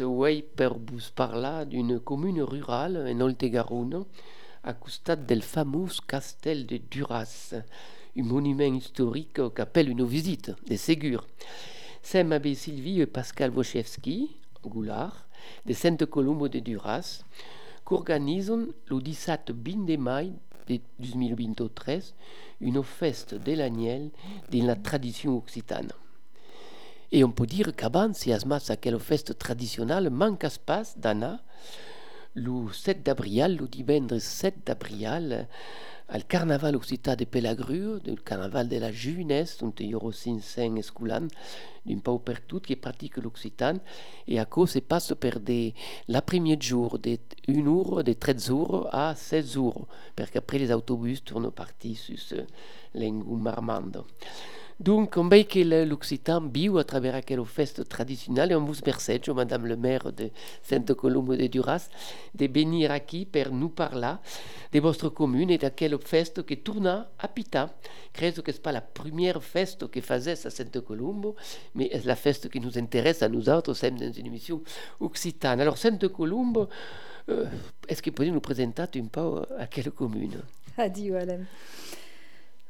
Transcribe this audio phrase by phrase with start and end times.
[0.00, 4.04] Way per bus parla d'une commune rurale en Oltegaronne
[4.62, 7.54] à costat del fameux castel de Duras,
[8.16, 11.26] un monument historique qu'appelle une visite, de Ségur.
[12.02, 15.26] C'est Mabé Sylvie et Pascal Wojciechowski, Goulard,
[15.66, 17.24] de Sainte Colombo de Duras,
[17.84, 18.52] qu'organisent
[18.86, 20.32] le 17 de mai
[20.68, 21.94] de 2023
[22.60, 24.10] une fête de l'Agnel
[24.50, 25.90] dans la tradition occitane.
[27.12, 31.40] Et on peut dire qu'avant, si asmas aquella festa traditionnelle manca pas d'ana,
[32.34, 35.46] le 7 d'avril, le dimanche 7 d'avril,
[36.14, 41.26] al carnaval occitan de Pelagru, le carnaval de la jeunesse, on te yoro 500 esculan,
[41.84, 43.80] d'un peu partout qui pratique l'occitan,
[44.28, 45.72] et à cause se passe per de,
[46.06, 50.70] la premier jour de 1 heure, de 13 heures à 16 heures, parce qu'après les
[50.70, 52.36] autobus tournent partis sur ce
[52.94, 54.06] lingu marmando.
[54.80, 59.20] Donc, on veut que l'Occitan viu à travers aquella festa traditionnelle et on vous remercie,
[59.32, 60.30] Madame le maire de
[60.62, 61.88] Sainte Colombe de Duras,
[62.34, 64.14] de venir ici pour nous parler
[64.72, 67.72] de votre commune et d'aquella festa qui tourna à Pita.
[68.12, 71.34] Credo que ce n'est pas la première festa que faisait à Sainte Colombe,
[71.76, 74.60] mais c'est la festa qui nous intéresse à nous autres, c'est dans une émission
[74.98, 75.60] occitane.
[75.60, 76.68] Alors, Sainte Colombe,
[77.28, 77.46] euh,
[77.88, 80.42] est-ce que vous pouvez nous présenter un peu à quelle commune?
[80.76, 81.40] Adieu, Alain.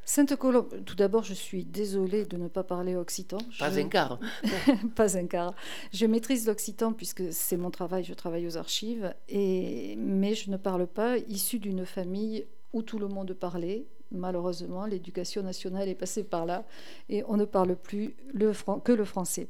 [0.06, 3.38] Sainte-Colombe, tout d'abord, je suis désolée de ne pas parler occitan.
[3.58, 4.20] Pas un quart.
[4.96, 5.54] pas un quart.
[5.92, 9.96] Je maîtrise l'occitan puisque c'est mon travail, je travaille aux archives, et...
[9.96, 13.86] mais je ne parle pas, issue d'une famille où tout le monde parlait.
[14.10, 16.64] Malheureusement, l'éducation nationale est passée par là
[17.08, 18.52] et on ne parle plus le
[18.84, 19.48] que le français.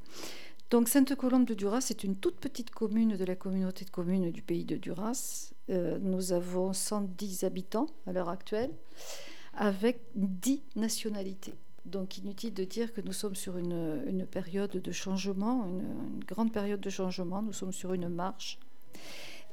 [0.71, 4.43] Donc Sainte-Colombe de Duras est une toute petite commune de la communauté de communes du
[4.43, 5.53] pays de Duras.
[5.71, 8.71] Euh, nous avons 110 habitants à l'heure actuelle
[9.57, 11.55] avec dix nationalités.
[11.85, 16.81] Donc inutile de dire que nous sommes sur une, période de changement, une, grande période
[16.81, 18.59] de changement, nous sommes sur une marche.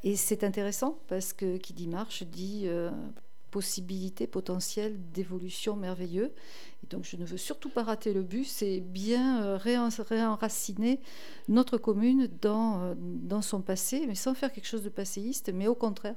[0.03, 2.89] Et c'est intéressant parce que qui dit marche dit euh,
[3.51, 6.33] possibilité potentielle d'évolution merveilleux.
[6.83, 11.01] Et donc je ne veux surtout pas rater le but, c'est bien euh, réenraciner
[11.49, 15.67] notre commune dans, euh, dans son passé, mais sans faire quelque chose de passéiste, mais
[15.67, 16.15] au contraire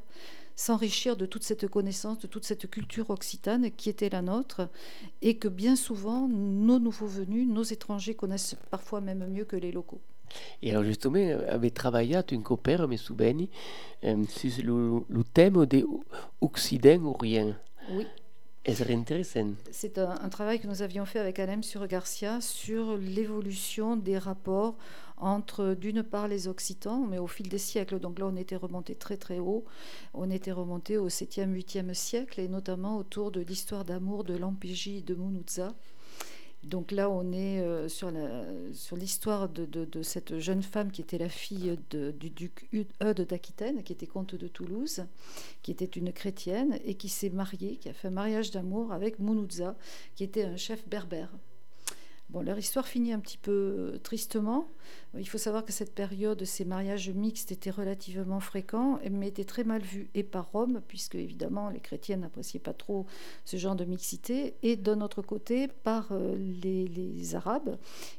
[0.56, 4.68] s'enrichir de toute cette connaissance, de toute cette culture occitane qui était la nôtre,
[5.22, 9.72] et que bien souvent, nos nouveaux venus, nos étrangers connaissent parfois même mieux que les
[9.72, 10.00] locaux.
[10.62, 13.48] Et alors justement, avez travaillé une copère, mes souvenirs,
[14.04, 15.84] euh, sur le, le, thème des
[16.40, 17.56] Occident ou rien?
[17.90, 18.06] Oui.
[19.70, 24.16] C'est un, un, travail que nous avions fait avec Alem sur Garcia sur l'évolution des
[24.16, 24.76] rapports
[25.16, 28.94] entre d'une part les Occitans, mais au fil des siècles, donc là on était remonté
[28.94, 29.64] très très haut,
[30.12, 35.02] on était remonté au 7e, 8e siècle, et notamment autour de l'histoire d'amour de Lampégie
[35.02, 35.74] de Munuza.
[36.64, 38.10] Donc là, on est euh, sur,
[38.96, 42.68] l'histoire de, cette jeune femme qui était la fille du duc
[43.02, 45.04] Eudes d'Aquitaine, qui était comte de Toulouse,
[45.62, 49.18] qui était une chrétienne et qui s'est mariée, qui a fait un mariage d'amour avec
[49.18, 49.76] Munuza,
[50.14, 51.30] qui était un chef berbère.
[52.30, 54.66] Bon, leur histoire finit un petit peu euh, tristement.
[55.18, 59.64] Il faut savoir que cette période, ces mariages mixtes étaient relativement fréquents, mais étaient très
[59.64, 63.06] mal vus, et par Rome, puisque évidemment les chrétiens n'appréciaient pas trop
[63.44, 67.78] ce genre de mixité, et d'un autre côté par euh, les Arabes,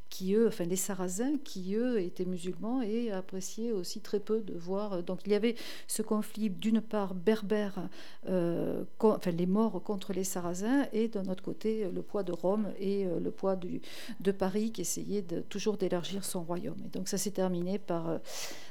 [0.09, 4.53] qui eux, enfin les Sarrasins, qui eux étaient musulmans et appréciaient aussi très peu de
[4.53, 5.03] voir.
[5.03, 5.55] Donc il y avait
[5.87, 7.89] ce conflit d'une part berbère,
[8.29, 8.83] euh,
[9.25, 13.19] les morts contre les Sarrasins, et d'un autre côté le poids de Rome et euh,
[13.19, 16.84] le poids de Paris qui essayait toujours d'élargir son royaume.
[16.85, 18.17] Et donc ça s'est terminé par euh,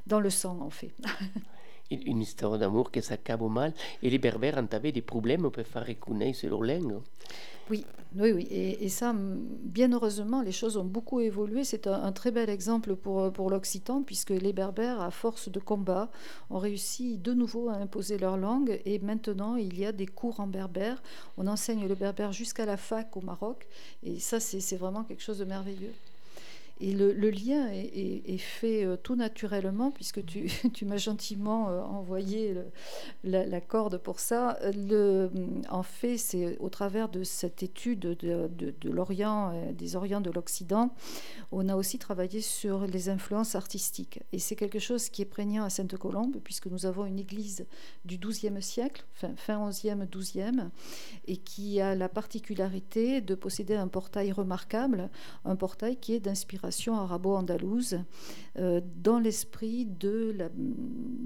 [0.07, 0.93] dans le sang en fait.
[1.91, 3.73] une histoire d'amour qui s'accable mal.
[4.03, 7.01] Et les Berbères ont avait des problèmes pour faire reconnaître leur langue.
[7.71, 7.85] Oui,
[8.17, 8.47] oui, oui.
[8.51, 11.65] Et, ça, bien heureusement, les choses ont beaucoup évolué.
[11.65, 16.11] C'est un, très bel exemple pour, pour l'Occitan, puisque les Berbères, à force de combat,
[16.51, 18.81] ont réussi de nouveau à imposer leur langue.
[18.85, 21.03] Et maintenant, il y a des cours en berbère.
[21.39, 23.67] On enseigne le berbère jusqu'à la fac au Maroc.
[24.03, 25.93] Et ça, c'est vraiment quelque chose de merveilleux.
[26.81, 30.51] Et le, lien est, fait euh, tout naturellement, puisque tu,
[30.85, 32.55] m'as gentiment euh, envoyé
[33.23, 34.59] la, corde pour ça.
[35.71, 40.31] En fait, c'est au travers de cette étude de, de, l'Orient, euh, des Orients de
[40.31, 40.93] l'Occident,
[41.53, 44.21] on a aussi travaillé sur les influences artistiques.
[44.33, 47.67] Et c'est quelque chose qui est prégnant à Sainte-Colombe, puisque nous avons une église
[48.05, 50.71] du XIIe siècle, fin, fin 11e, 12e,
[51.29, 55.09] et qui a la particularité de posséder un portail remarquable,
[55.45, 56.64] un portail qui est d'inspiration
[56.95, 57.99] arabo-andalouse,
[58.59, 60.37] euh, dans l'esprit de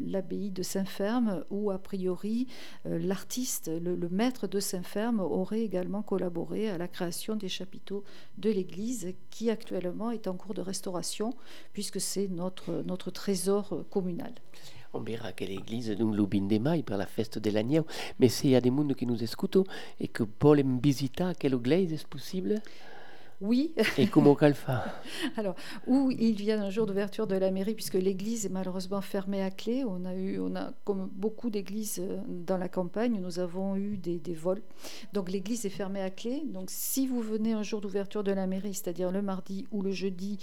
[0.07, 2.47] l'abbaye de Saint-Ferme, où a priori
[2.87, 8.05] euh, l'artiste, le, maître de Saint-Ferme, aurait également collaboré à la création des chapiteaux
[8.39, 11.35] de l'église, qui actuellement est en cours de restauration,
[11.73, 14.33] puisque c'est notre, notre trésor communal.
[14.95, 17.85] On verra quelle église d'un Lubin de Mai pour la fête de l'agneau.
[18.19, 19.69] Mais s'il y a des gens qui nous écoutent
[20.01, 22.63] et que veulent visiter, quelle église est possible?
[23.41, 23.73] Oui.
[23.97, 24.55] Et comment fait
[25.37, 25.55] Alors,
[25.87, 29.51] où ils viennent un jour d'ouverture de la mairie, puisque l'église est malheureusement fermée à
[29.51, 29.85] clé.
[29.87, 33.97] On a eu, on a, comme beaucoup d'églises euh, dans la campagne, nous avons eu
[33.97, 34.63] des, des vols.
[35.13, 36.43] Donc l'église est fermée à clé.
[36.47, 39.93] Donc si vous venez un jour d'ouverture de la mairie, c'est-à-dire le mardi ou le
[39.93, 40.39] jeudi,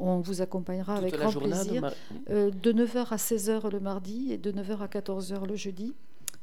[0.00, 1.90] on vous accompagnera avec grand plaisir.
[2.30, 5.94] Euh, de 9h à 16h le mardi et de 9h à 14h le jeudi.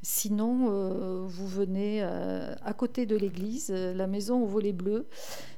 [0.01, 5.07] Sinon, euh, vous venez euh, à côté de l'église, la maison au volet bleu.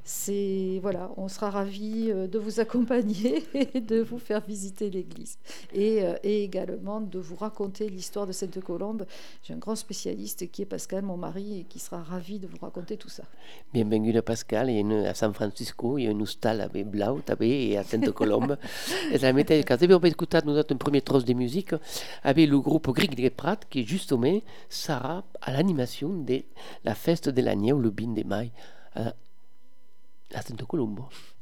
[0.10, 5.38] C'est voilà, on sera ravis de vous accompagner et de vous faire visiter l'église
[5.74, 9.06] et, et, également de vous raconter l'histoire de Sainte Colombe.
[9.44, 12.56] J'ai un grand spécialiste qui est Pascal, mon mari, et qui sera ravi de vous
[12.62, 13.24] raconter tout ça.
[13.74, 17.78] Bienvenue à Pascal et à San Francisco, il y a une hostal à Blau et
[17.78, 18.58] à Sainte Colombe.
[19.12, 21.76] et la méthode, quand on va écouter nous un premier trosse de musique
[22.24, 24.40] avec le groupe Grig de Prat qui justement
[24.70, 26.44] sera à l'animation de
[26.86, 28.54] la fête de l'année ou le bin de mai
[30.34, 31.37] à, à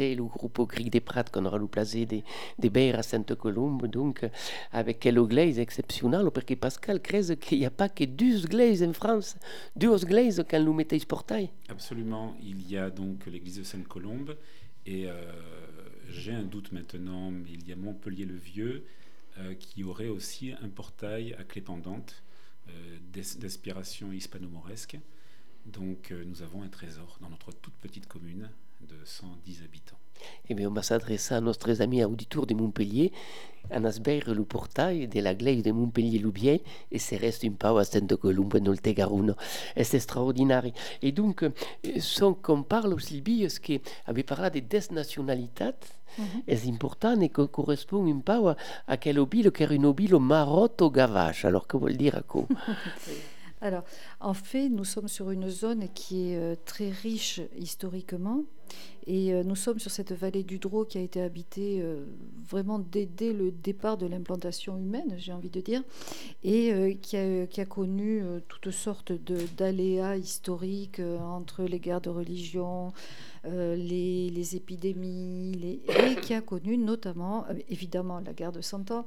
[0.00, 0.08] Sainte Colombe.
[0.08, 2.22] remercier le groupe Gris des Prates qu'on aura le plaisir de,
[2.58, 4.26] de à Sainte-Colombe, donc
[4.72, 5.60] avec quelle glaise
[6.32, 9.36] parce que Pascal crée qu'il n'y a pas que deux glaises en France,
[9.76, 11.50] deux glaises quand nous mettez portail.
[11.68, 14.36] Absolument, il y a donc l'église de Sainte-Colombe,
[14.86, 15.14] et euh,
[16.08, 18.84] j'ai un doute maintenant, mais il y a Montpellier-le-Vieux,
[19.38, 22.22] euh, qui aurait aussi un portail à clé pendante
[22.68, 22.98] euh,
[23.38, 24.98] d'inspiration hispano-mauresque.
[25.66, 28.48] Donc nous avons un trésor dans notre toute petite commune
[28.88, 29.96] de 110 habitants.
[30.48, 33.12] Eh bien, on va s'adresser à nos amis auditeurs de Montpellier,
[33.70, 36.58] à Nasber le portail de la glace de Montpellier-Loubien,
[36.90, 39.34] et c'est reste un peu à Sainte-Colombe dans le Tegaruno.
[39.76, 40.64] C'est extraordinaire.
[41.02, 41.44] Et donc,
[41.98, 45.64] sans qu'on parle aussi, ce qui avait parlé de desnationalité,
[46.18, 46.42] mm -hmm.
[46.54, 48.56] est important et que correspond un peu à,
[48.86, 51.44] à quel obile, qui est un obile marotto gavache.
[51.44, 52.46] Alors, que veut dire à quoi?
[53.62, 53.84] Alors,
[54.20, 58.40] en fait, nous sommes sur une zone qui est euh, très riche historiquement.
[59.06, 62.04] Et euh, nous sommes sur cette vallée du Drô qui a été habitée euh,
[62.48, 65.82] vraiment dès, le départ de l'implantation humaine, j'ai envie de dire,
[66.44, 69.12] et qui, a, connu toutes sortes
[69.56, 72.92] d'aléas historiques entre les guerres de religion,
[73.46, 79.06] euh, les, épidémies, et qui a connu notamment, euh, évidemment, la guerre de Cent Ans,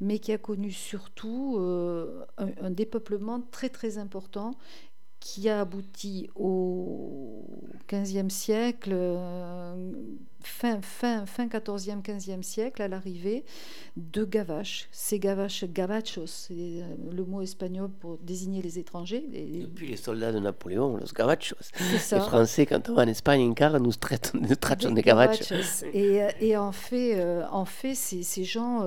[0.00, 4.56] mais qui a connu surtout euh, un, dépeuplement très très important
[5.20, 7.44] qui a abouti au
[7.88, 8.94] XVe siècle,
[10.42, 13.44] fin, fin, fin 14e, 15e siècle, à l'arrivée
[13.96, 14.88] de gavaches.
[14.92, 19.24] Ces gavaches, gavachos, c'est euh, le mot espagnol pour désigner les étrangers.
[19.32, 21.56] Et puis les soldats de Napoléon, les gavachos.
[21.92, 25.84] Les Français, quand on va en Espagne, car nous traitent des, gavachos.
[25.92, 28.84] Et, euh, et, en fait, euh, en fait ces, ces gens,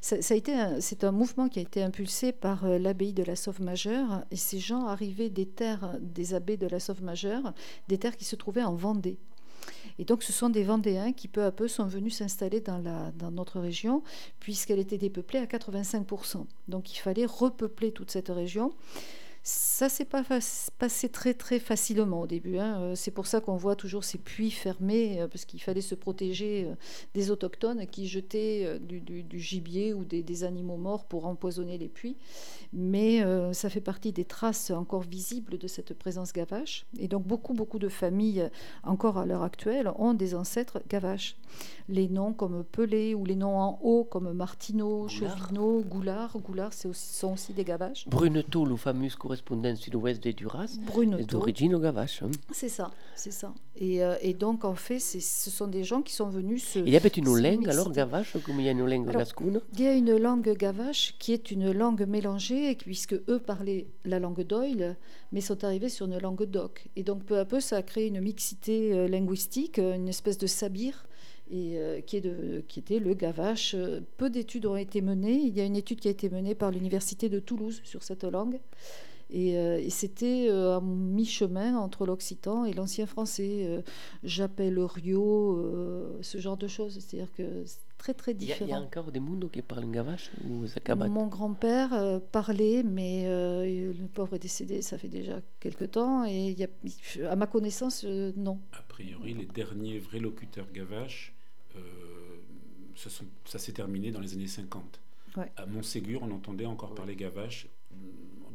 [0.00, 4.24] ça, a été, c'est un mouvement qui a été impulsé par l'abbaye de la Sauve-Majeure.
[4.30, 7.52] Et ces gens arrivaient des terres des abbés de la Sauve-Majeure,
[7.88, 9.18] des terres qui se trouvaient en Vendée.
[9.98, 12.82] Et donc, ce sont des Vendéens qui, peu à peu, sont venus s'installer dans,
[13.14, 14.02] dans notre région,
[14.38, 16.46] puisqu'elle était dépeuplée à 85%.
[16.68, 18.72] Donc, il fallait repeupler toute cette région.
[19.42, 20.22] Ça s'est pas
[20.78, 22.58] passé très très facilement au début.
[22.58, 22.80] Hein.
[22.80, 25.94] Euh, c'est pour ça qu'on voit toujours ces puits fermés, euh, parce qu'il fallait se
[25.94, 26.74] protéger euh,
[27.14, 32.16] des autochtones qui jetaient du, gibier ou des, animaux morts pour empoisonner les puits.
[32.72, 36.86] Mais ça fait partie des traces encore visibles de cette présence gavache.
[36.98, 38.48] Et donc beaucoup beaucoup de familles,
[38.84, 41.36] encore à l'heure actuelle, ont des ancêtres gavaches.
[41.88, 46.38] Les noms comme Pelé ou les noms en haut comme Martineau, Chauvineau, Goulard.
[46.38, 48.06] Goulard, c'est aussi, sont aussi des gavaches.
[48.06, 50.76] Le fameux correspondant sud-ouest de Duras,
[51.20, 52.24] est d'origine gavache.
[52.24, 52.32] Hein.
[52.52, 53.54] C'est ça, c'est ça.
[53.76, 56.80] Et, euh, et, donc, en fait, ce sont des gens qui sont venus se.
[56.80, 59.60] Il y a peut-être une langue alors gavache, comme il y a une langue gascoune
[59.74, 64.18] Il y a une langue gavache qui est une langue mélangée, puisque eux parlaient la
[64.18, 64.96] langue d'Oil,
[65.30, 66.88] mais sont arrivés sur une langue d'Oc.
[66.96, 70.48] Et donc, peu à peu, ça a créé une mixité euh, linguistique, une espèce de
[70.48, 71.06] sabir
[71.52, 73.76] et euh, qui, est de, qui, était le gavache.
[74.16, 75.40] Peu d'études ont été menées.
[75.40, 78.24] Il y a une étude qui a été menée par l'université de Toulouse sur cette
[78.24, 78.58] langue.
[79.34, 83.64] Euh, et, c'était euh, à mi-chemin entre l'occitan et l'ancien français.
[83.64, 83.82] Euh,
[84.22, 86.94] j'appelle Rio, ce genre de choses.
[86.94, 88.66] C'est-à-dire que c'est très très différent.
[88.66, 90.64] Il y, a encore des mondes qui parlent gavache ou
[91.08, 96.24] Mon grand-père parlait, mais le pauvre est décédé, ça fait déjà quelque temps.
[96.24, 98.58] Et y a, à ma connaissance, non.
[98.72, 101.34] A priori, les derniers vrais locuteurs gavache,
[102.94, 105.00] ça s'est terminé dans les années 50.
[105.56, 107.68] À Montségur, on entendait encore parler gavache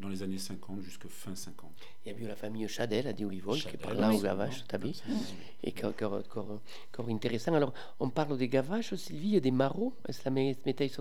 [0.01, 1.69] dans les années 50 jusqu'à fin 50.
[2.05, 5.01] Il y a eu la famille Chadel à Diolivol qui parle là au gavache, tabi,
[5.63, 6.61] et encore, encore,
[6.91, 7.53] encore, intéressant.
[7.53, 9.93] Alors, on parle des gavaches, Sylvie, et des marots.
[10.07, 10.91] Est-ce la métaille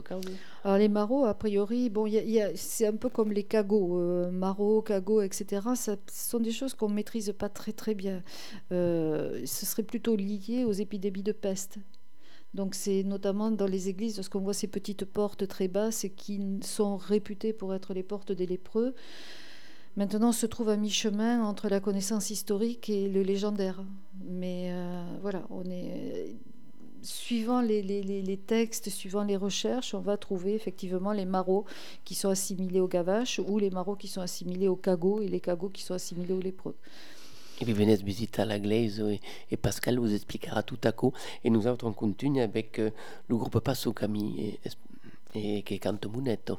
[0.65, 2.11] Alors, les marots, a priori, bon,
[2.55, 5.63] c'est un peu comme les cagots, euh, marots, cagots, etc.
[5.75, 8.23] Ça, ce sont des choses qu'on ne maîtrise pas très très bien.
[8.73, 11.79] Euh, ce serait plutôt lié aux épidémies de peste.
[12.55, 16.97] Donc c'est notamment dans les églises, lorsqu'on voit ces petites portes très basses qui sont
[16.97, 18.95] réputées pour être les portes des lépreux.
[19.97, 23.85] Maintenant, on se trouve à mi-chemin entre la connaissance historique et le légendaire.
[24.25, 26.35] Mais euh, voilà, on est
[27.03, 31.65] suivant les, textes, suivant les recherches, on va trouver effectivement les marots
[32.05, 35.41] qui sont assimilés aux gavaches ou les marots qui sont assimilés aux cagots et les
[35.41, 36.77] cagots qui sont assimilés aux lépreux.
[37.65, 39.03] Et puis venez visiter la glaise
[39.51, 41.15] et, Pascal vous expliquera tout à coup.
[41.45, 42.91] Et nous autres, on continue avec euh,
[43.29, 44.59] le groupe Passo Camille
[45.35, 46.59] et, et, qui cante Munetto.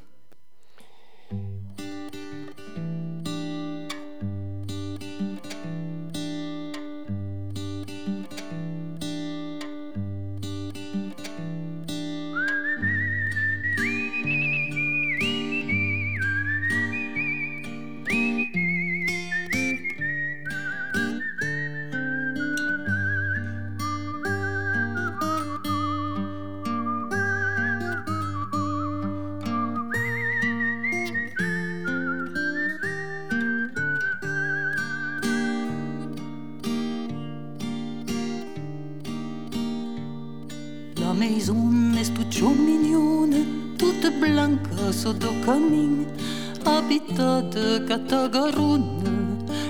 [47.15, 48.83] Abitata Catagarun,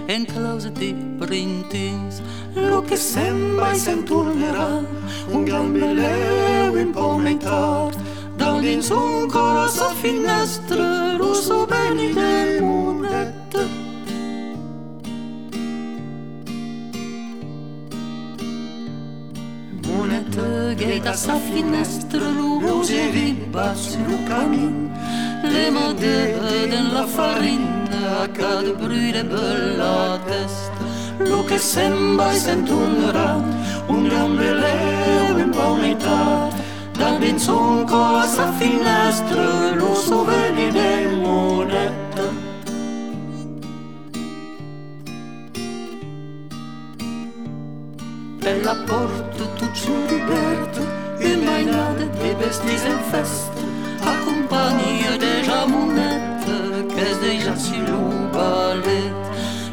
[0.07, 2.21] enclause di printings.
[2.53, 4.83] Lo che sembra e se tornerà,
[5.29, 7.89] un gran beleu un po' metà,
[8.35, 13.83] da dins un coro sa finestra, rosso bene del monette.
[20.77, 22.19] Gate à sa finestre,
[22.61, 24.91] rouge et riba sur le camin.
[25.43, 27.89] Les modèles dans la farine,
[28.21, 29.23] a cas de brûler
[29.77, 30.83] la testa.
[31.19, 33.41] Lo che sembra e s'entornerà,
[33.87, 36.49] un gran veleo in paunità.
[36.97, 42.45] Dal benzonco a sa finestra, lo souvenir del moneta.
[48.45, 50.81] Bella porta tu liberto
[51.19, 53.54] Une maillade des besties en feste Accompagne
[55.65, 59.13] déjà monette Che déjà si lo ballet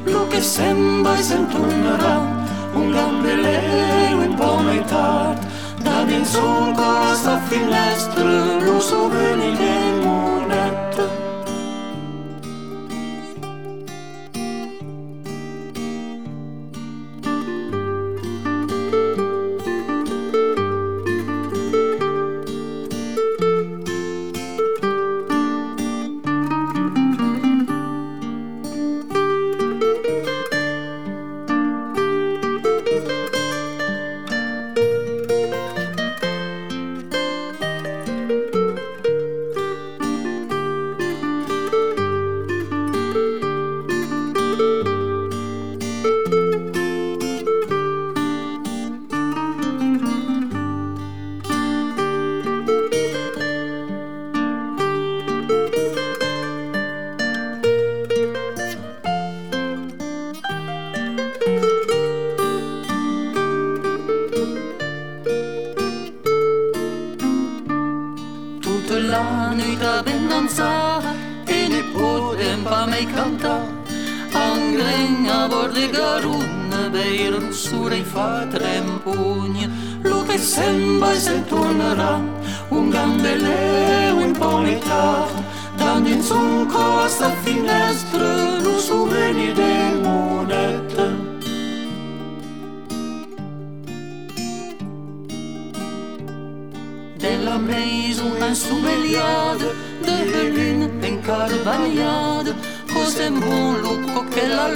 [0.05, 2.21] Lo che sembra e s'entornerà
[2.75, 5.35] Un gambeleo un po' metà
[5.83, 10.02] Da dins un cosa finestra Lo souvenir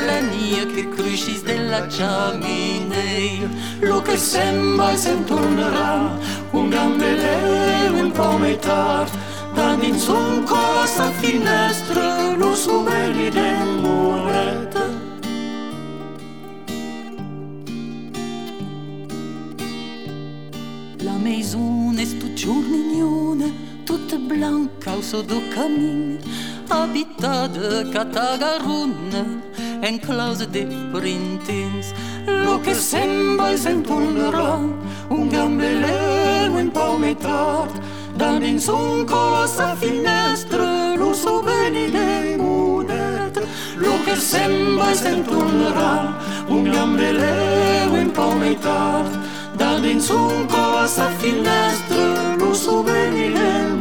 [0.06, 0.18] La
[0.74, 3.48] Cât crușiți de la ceaminei.
[3.80, 4.42] Lucruri se
[4.76, 6.18] mai se înturnăra
[6.52, 7.36] Un gambele
[8.00, 9.08] în prometar
[9.54, 12.02] Dar din zunco asta finestră
[12.38, 13.50] Nu sumeli de
[13.82, 14.90] muretă
[21.04, 23.52] La meizune stu ciurniune
[23.84, 26.18] Tută blanca o să duc camin
[26.68, 29.26] Abitată ca tagarună
[35.28, 37.66] gambeleno un po' metà
[38.14, 46.16] Da dins un cosa finestra Lo so bene dei monete Lo che sembra e s'entornerà
[46.46, 49.02] Un gambeleno un po' metà
[49.54, 53.75] Da dins un cosa finestra Lo so bene dei monete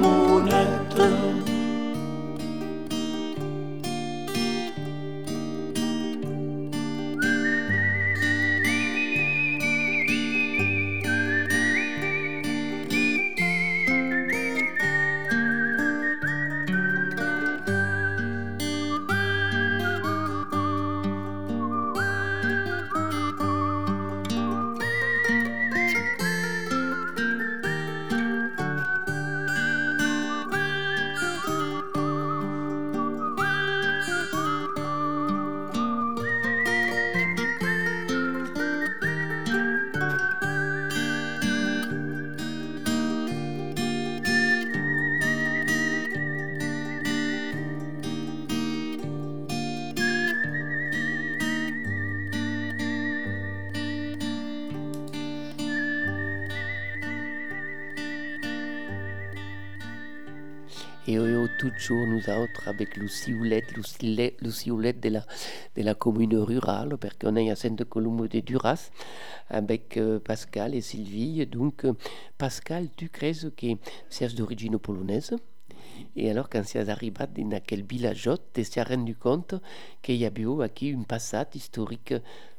[61.08, 63.72] Et euh, toujours nous autres avec Lucie Oulette,
[64.42, 65.26] Lucie Oulette de la,
[65.76, 68.90] de la commune rurale, parce qu'on est à Sainte-Colombe de Duras,
[69.50, 71.46] avec euh, Pascal et Sylvie.
[71.46, 71.94] Donc, euh,
[72.38, 73.68] Pascal, tu crées que
[74.10, 75.36] c'est d'origine polonaise
[76.16, 79.56] et alors, quand c'est arrivé dans quel village, tu t'es rendu compte
[80.02, 82.14] qu'il y avait aquí un passé historique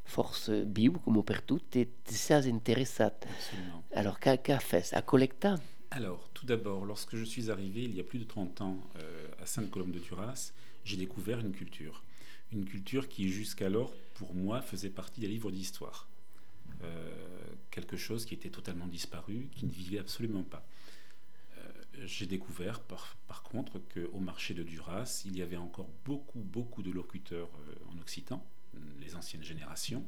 [0.04, 3.04] force bio, comme pour tout, et tu intéressé.
[3.04, 3.82] Absolument.
[3.92, 5.54] Alors, qu'a fait À collecter
[5.96, 9.28] alors, tout d'abord, lorsque je suis arrivé il y a plus de 30 ans euh,
[9.42, 10.52] à Sainte-Colombe de Duras,
[10.84, 12.02] j'ai découvert une culture.
[12.52, 16.06] Une culture qui, jusqu'alors, pour moi, faisait partie des livres d'histoire.
[16.82, 17.08] Euh,
[17.70, 20.66] quelque chose qui était totalement disparu, qui ne vivait absolument pas.
[21.56, 21.62] Euh,
[22.04, 26.82] j'ai découvert, par, par contre, qu'au marché de Duras, il y avait encore beaucoup, beaucoup
[26.82, 27.48] de locuteurs
[27.90, 28.46] en occitan,
[29.00, 30.06] les anciennes générations,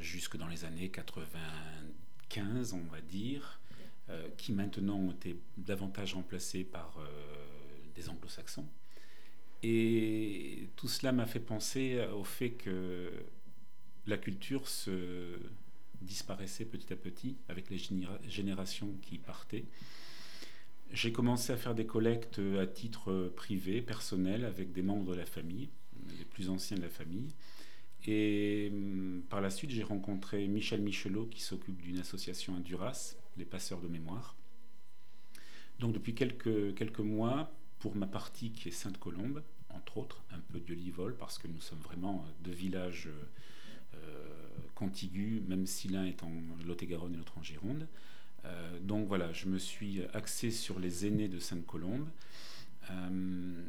[0.00, 3.60] jusque dans les années 95, on va dire
[4.10, 7.06] euh, qui maintenant ont été davantage remplacés par euh,
[7.94, 8.66] des anglo-saxons.
[9.62, 13.12] Et tout cela m'a fait penser au fait que
[14.06, 15.38] la culture se
[16.00, 17.78] disparaissait petit à petit avec les
[18.26, 19.66] générations qui partaient.
[20.92, 25.26] J'ai commencé à faire des collectes à titre privé, personnel, avec des membres de la
[25.26, 25.68] famille,
[26.18, 27.28] les plus anciens de la famille.
[28.06, 33.16] Et hum, par la suite, j'ai rencontré Michel Michelot qui s'occupe d'une association à Duras,
[33.36, 34.36] les passeurs de mémoire.
[35.78, 40.60] Donc depuis quelques, quelques mois, pour ma partie qui est Sainte-Colombe, entre autres, un peu
[40.60, 43.08] de Livol, parce que nous sommes vraiment deux villages
[43.94, 43.98] euh,
[44.74, 46.32] contigus, même si l'un est en
[46.66, 47.86] Lot-et-Garonne et l'autre en Gironde.
[48.44, 52.08] Euh, donc voilà, je me suis axé sur les aînés de Sainte-Colombe.
[52.90, 53.64] Euh,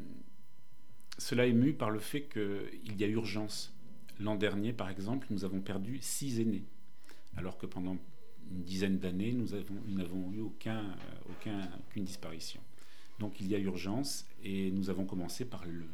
[1.18, 3.74] cela est mu par le fait qu'il y a urgence.
[4.20, 6.64] L'an dernier, par exemple, nous avons perdu six aînés,
[7.36, 7.96] alors que pendant
[8.52, 9.48] une dizaine d'années, nous
[9.96, 12.60] n'avons eu aucun, euh, aucun, aucune disparition.
[13.18, 15.86] Donc il y a urgence et nous avons commencé par le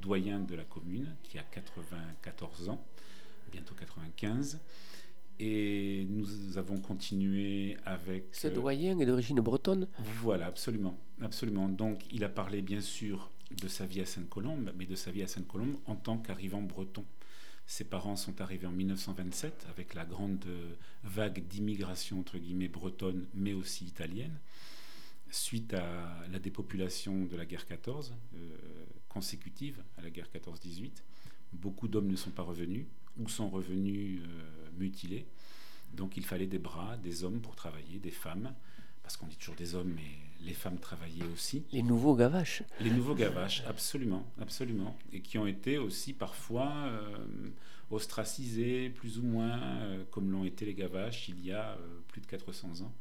[0.00, 2.84] doyen de la commune qui a 94 ans,
[3.50, 4.60] bientôt 95.
[5.38, 8.24] Et nous avons continué avec...
[8.32, 9.86] Ce doyen est d'origine bretonne?
[10.22, 11.68] Voilà, absolument, absolument.
[11.68, 15.22] Donc il a parlé bien sûr de sa vie à Sainte-Colombe, mais de sa vie
[15.22, 17.04] à Sainte-Colombe en tant qu'arrivant breton.
[17.66, 20.44] Ses parents sont arrivés en 1927 avec la grande
[21.02, 24.38] vague d'immigration entre guillemets bretonne mais aussi italienne
[25.30, 28.56] suite à la dépopulation de la guerre 14 euh,
[29.08, 30.90] consécutive à la guerre 14-18.
[31.52, 32.86] Beaucoup d'hommes ne sont pas revenus
[33.18, 35.26] ou sont revenus euh, mutilés.
[35.94, 38.54] Donc il fallait des bras, des hommes pour travailler, des femmes
[39.02, 41.64] parce qu'on dit toujours des hommes, mais les femmes travaillaient aussi.
[41.72, 42.62] Les nouveaux gavaches.
[42.80, 47.48] Les nouveaux gavaches, absolument, absolument, et qui ont été aussi parfois euh,
[47.90, 52.20] ostracisés, plus ou moins, euh, comme l'ont été les gavaches il y a euh, plus
[52.20, 52.92] de 400 ans.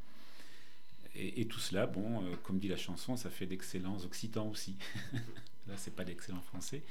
[1.15, 4.75] Et, et tout cela, bon, comme dit la chanson, ça fait d'excellents occitans aussi.
[5.67, 6.83] Là, c'est pas d'excellents français.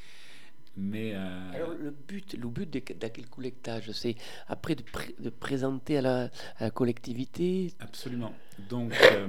[0.77, 4.17] Mais euh, Alors, le but, le but d'aquel collectage, c'est
[4.49, 7.73] après de, présenter à la, collectivité?
[7.79, 8.35] Absolument.
[8.69, 9.29] Donc, euh,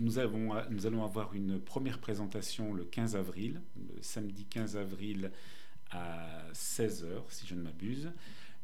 [0.00, 5.30] nous, avons, nous allons avoir une première présentation le 15 avril, le samedi 15 avril
[5.90, 8.10] à 16h, si je ne m'abuse.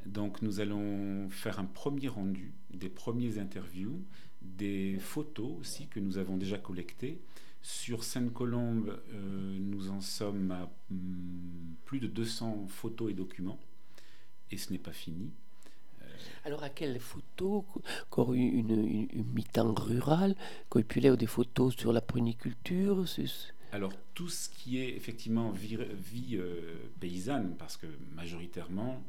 [0.06, 4.02] Donc, nous allons faire un premier rendu, des premiers interviews,
[4.40, 7.20] des photos aussi que nous avons déjà collectées
[7.62, 11.37] sur Sainte-Colombe, euh, nous en sommes à hmm,
[11.88, 13.58] plus de 200 photos et documents,
[14.50, 15.30] et ce n'est pas fini.
[16.02, 16.04] Euh,
[16.44, 17.64] Alors, à quelles photos
[18.04, 20.36] Encore une, une, une mi-temps rurale
[20.84, 23.06] pu des photos sur la pruniculture
[23.70, 25.76] alors tout ce qui est effectivement vie,
[26.38, 29.04] euh, paysanne, parce que majoritairement,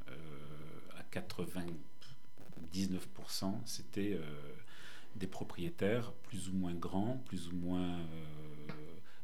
[0.98, 4.20] à 99%, c'était
[5.16, 8.68] des propriétaires plus ou moins grands, plus ou moins euh,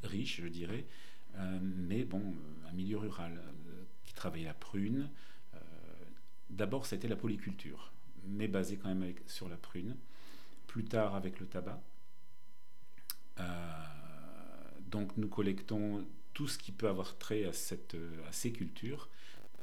[0.04, 1.15] riches, je dirais, euh,
[1.62, 2.34] mais bon,
[2.68, 5.10] un milieu rural euh, qui travaillait la prune.
[6.50, 7.92] D'abord, c'était la polyculture,
[8.24, 9.98] mais basé quand même sur la prune.
[10.68, 11.82] Plus tard, avec le tabac.
[14.88, 19.10] donc, nous collectons tout ce qui peut avoir trait à, cette, à ces cultures.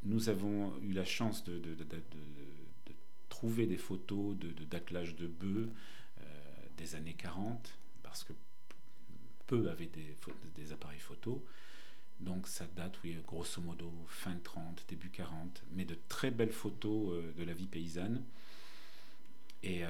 [0.03, 1.63] Nous avons eu la chance de,
[3.29, 4.37] trouver des photos
[4.69, 5.71] d'attelage de, bœufs,
[6.77, 8.33] des années 40, parce que
[9.47, 10.17] peu avaient des,
[10.57, 11.45] des appareils photo.
[12.23, 17.13] Donc ça date, oui, grosso modo, fin 30, début 40, mais de très belles photos
[17.13, 18.23] euh, de la vie paysanne.
[19.65, 19.89] Et euh,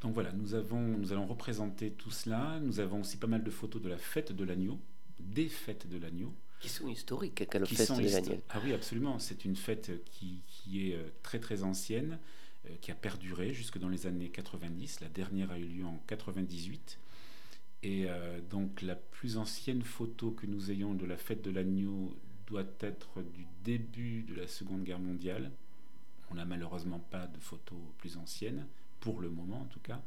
[0.00, 2.58] donc voilà, nous, avons, nous allons représenter tout cela.
[2.60, 4.78] Nous avons aussi pas mal de photos de la fête de l'agneau,
[5.20, 6.32] des fêtes de l'agneau.
[6.60, 9.18] Qui sont historiques, quelle fête de l'agneau Ah oui, absolument.
[9.18, 12.18] C'est une fête qui, qui, est euh, très très ancienne,
[12.80, 15.00] qui a perduré jusque dans les années 90.
[15.00, 16.98] La dernière a eu lieu en 98.
[17.82, 22.16] Et euh, donc la plus ancienne photo que nous ayons de la fête de l'agneau
[22.46, 25.52] doit être du début de la Seconde Guerre mondiale.
[26.30, 28.66] On n'a malheureusement pas de photos plus anciennes,
[29.00, 30.02] pour le moment en tout cas.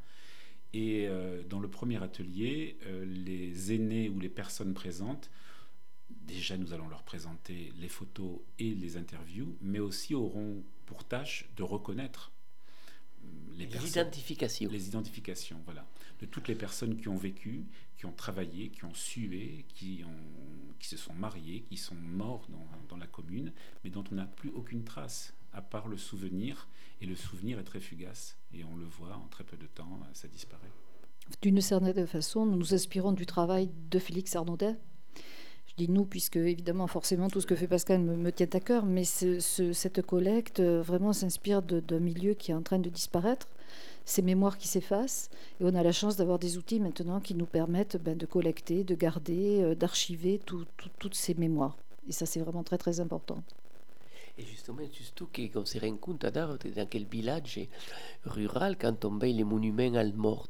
[0.74, 5.30] Et euh, dans le premier atelier, euh, les aînés ou les personnes présentes,
[6.10, 11.50] déjà nous allons leur présenter les photos et les interviews, mais aussi auront pour tâche
[11.56, 12.32] de reconnaître
[13.66, 14.70] les, les identifications.
[14.70, 15.86] Les identifications, voilà.
[16.20, 17.66] De toutes les personnes qui ont vécu,
[17.98, 22.48] qui ont travaillé, qui ont sué, qui, ont, qui se sont mariées, qui sont morts
[22.50, 23.52] dans, dans la commune,
[23.84, 26.68] mais dont on n'a plus aucune trace, à part le souvenir.
[27.02, 28.38] Et le souvenir est très fugace.
[28.54, 30.70] Et on le voit en très peu de temps, ça disparaît.
[31.42, 34.78] D'une certaine façon, nous nous inspirons du travail de Félix Arnaudet,
[35.72, 38.86] je dis nous, puisque évidemment, forcément, tout ce que fait Pascal me, tient à cœur,
[38.86, 42.90] mais ce, ce, cette collecte euh, vraiment s'inspire d'un milieu qui est en train de
[42.90, 43.48] disparaître,
[44.04, 45.30] ces mémoires qui s'effacent,
[45.62, 48.84] et on a la chance d'avoir des outils maintenant qui nous permettent ben, de collecter,
[48.84, 51.78] de garder, euh, d'archiver tout, tout, toutes ces mémoires.
[52.10, 53.42] Et ça, c'est vraiment très, très important.
[54.38, 56.58] Et justement, surtout qu'on se rend compte dans
[56.90, 57.60] quel village
[58.26, 60.48] rural, quand on veille les monuments à morts,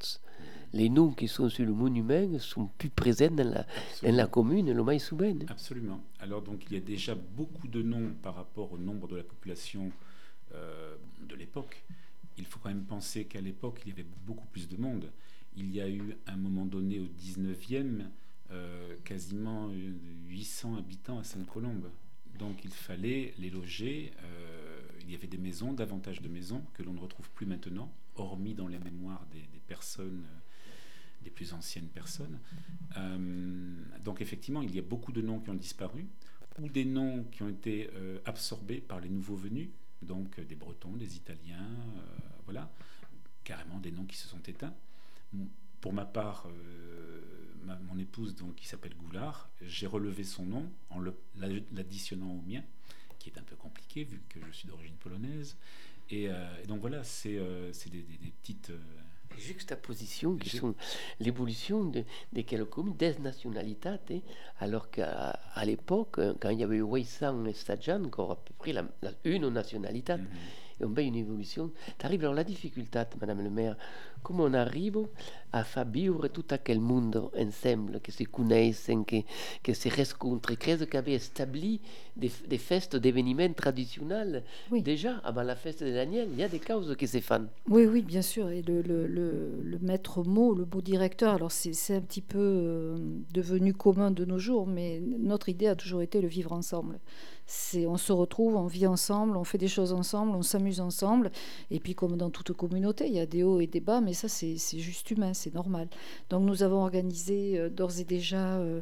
[0.73, 3.65] les noms qui sont sur le monument sont plus présents dans la,
[4.03, 5.33] dans la commune, le souvent.
[5.47, 6.01] Absolument.
[6.19, 9.23] Alors donc il y a déjà beaucoup de noms par rapport au nombre de la
[9.23, 9.91] population
[10.53, 10.95] euh,
[11.27, 11.83] de l'époque.
[12.37, 15.11] Il faut quand même penser qu'à l'époque, il y avait beaucoup plus de monde.
[15.57, 18.05] Il y a eu à un moment donné au 19e
[18.51, 19.69] euh, quasiment
[20.29, 21.89] 800 habitants à Sainte-Colombe.
[22.39, 24.13] Donc il fallait les loger.
[24.23, 27.91] Euh, il y avait des maisons, davantage de maisons que l'on ne retrouve plus maintenant,
[28.15, 30.23] hormis dans les mémoires des, des personnes
[31.23, 32.39] des plus anciennes personnes.
[32.97, 36.07] Euh, donc effectivement, il y a beaucoup de noms qui ont disparu,
[36.59, 39.69] ou des noms qui ont été euh, absorbés par les nouveaux venus,
[40.01, 41.69] donc euh, des Bretons, des Italiens,
[42.45, 42.71] voilà,
[43.43, 44.73] carrément des noms qui se sont éteints.
[45.79, 46.47] Pour ma part,
[47.87, 50.99] mon épouse, donc, qui s'appelle Goulard, j'ai relevé son nom en
[51.39, 52.61] l'additionnant au mien,
[53.17, 55.55] qui est un peu compliqué vu que je suis d'origine polonaise.
[56.09, 56.29] Et,
[56.67, 57.39] donc voilà, c'est
[57.89, 58.71] des, petites
[59.37, 60.73] juxtapositions qui sont
[61.19, 64.21] l'évolution de, de quelques des nationalités,
[64.59, 68.73] alors qu'à à l'époque, quand il y avait Weysan et Stadjan, encore à peu près
[68.73, 70.70] la, la, une nationalité, mm -hmm.
[70.83, 71.71] On voit une évolution.
[71.97, 73.77] T'arrives alors la difficulté, Madame le maire,
[74.23, 74.99] comment on arrive
[75.53, 79.25] à faire vivre tout aquel monde ensemble, qui se connaissent, qui,
[79.61, 81.81] qui se rencontrent, credo qui avait établi
[82.15, 84.43] des, des festes d'événements traditionnels?
[84.71, 84.81] Oui.
[84.81, 87.47] Déjà, avant la fête de Daniel, il y a des causes qui se font.
[87.69, 88.49] Oui, oui, bien sûr.
[88.49, 92.39] Et le, le, le, le maître mot, le beau directeur, alors c'est un petit peu
[92.39, 92.97] euh,
[93.33, 96.99] devenu commun de nos jours, mais notre idée a toujours été le vivre ensemble
[97.87, 101.31] on se retrouve, on vit ensemble, on fait des choses ensemble, on s'amuse ensemble.
[101.69, 104.13] Et puis comme dans toute communauté, il y a des hauts et des bas, mais
[104.13, 105.87] ça c'est juste humain, c'est normal.
[106.29, 108.81] Donc nous avons organisé euh, d'ores et déjà euh,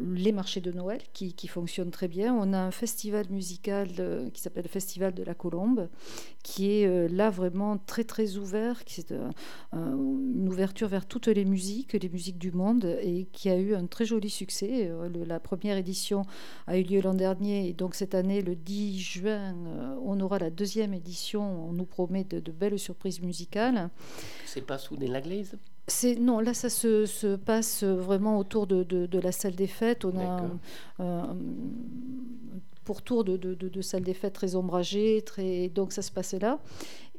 [0.00, 2.34] les marchés de Noël qui, fonctionnent très bien.
[2.34, 5.88] On a un festival musical euh, qui s'appelle le Festival de la Colombe,
[6.48, 9.28] qui est euh, là vraiment très très ouvert, qui est euh,
[9.74, 13.84] une ouverture vers toutes les musiques, les musiques du monde, et qui a eu un
[13.84, 14.88] très joli succès.
[14.88, 16.22] Euh, la première édition
[16.66, 19.54] a eu lieu l'an dernier, et donc cette année, le 10 juin,
[20.02, 21.68] on aura la deuxième édition.
[21.68, 23.90] On nous promet de, de belles surprises musicales.
[24.46, 25.58] C'est pas sous des Laglaise
[26.20, 30.04] non, là ça se, se, passe vraiment autour de, de, de, la salle des fêtes.
[30.04, 30.42] On a
[31.00, 31.24] euh,
[32.84, 35.68] pourtour de, de, de, de salle des fêtes très ombragée, très...
[35.68, 36.58] donc ça se passait là.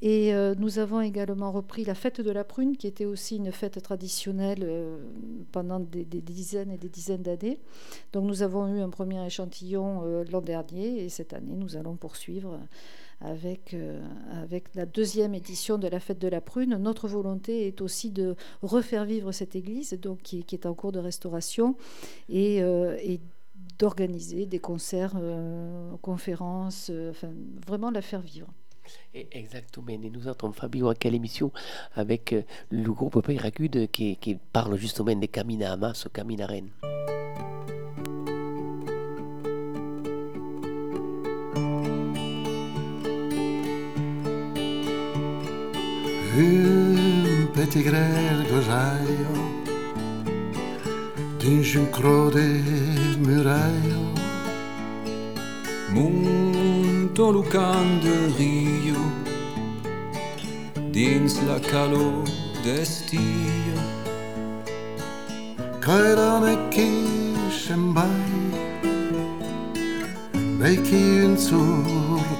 [0.01, 3.51] Et euh, nous avons également repris la fête de la prune, qui était aussi une
[3.51, 4.97] fête traditionnelle euh,
[5.51, 7.59] pendant des, des, dizaines et des dizaines d'années.
[8.13, 11.97] Donc nous avons eu un premier échantillon euh, l'an dernier, et cette année nous allons
[11.97, 12.57] poursuivre
[13.21, 14.01] avec, euh,
[14.31, 16.77] avec la deuxième édition de la fête de la prune.
[16.77, 20.99] Notre volonté est aussi de refaire vivre cette église, donc qui, est en cours de
[20.99, 21.75] restauration,
[22.29, 22.97] et, euh,
[23.77, 27.31] d'organiser des concerts, euh, conférences, enfin,
[27.65, 28.47] vraiment la faire vivre.
[29.13, 29.89] Exactement.
[29.89, 31.51] Et nous autres, Fabio, à quelle émission
[31.93, 32.35] avec
[32.71, 36.71] le groupe Payracude qui, qui parle justement des Camina Hamas, Camina Rennes.
[46.37, 49.33] Un petit grêle gojaio
[51.39, 52.47] dins un crode
[53.17, 54.03] muraio
[55.91, 59.01] Monto lucan de rio
[60.91, 62.23] dins la calor
[62.63, 63.77] d'estiu.
[65.81, 66.91] Cairane qui
[67.49, 68.05] sembai
[70.59, 71.83] Vecchi un sur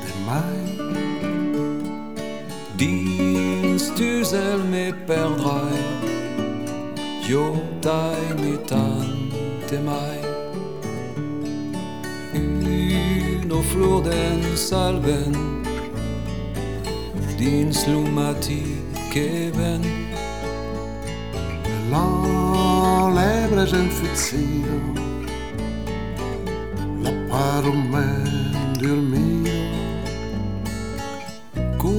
[0.04, 0.60] de mai.
[2.78, 3.29] Dins
[3.99, 5.79] du el me perdrai.
[7.27, 7.45] Jo
[7.81, 10.19] tai mi tante mai.
[12.33, 15.33] Uno flor den salven
[17.38, 18.63] Din slumati
[21.91, 22.05] La
[23.17, 24.77] lebra gen fuzzio
[27.03, 29.59] La parumen dormio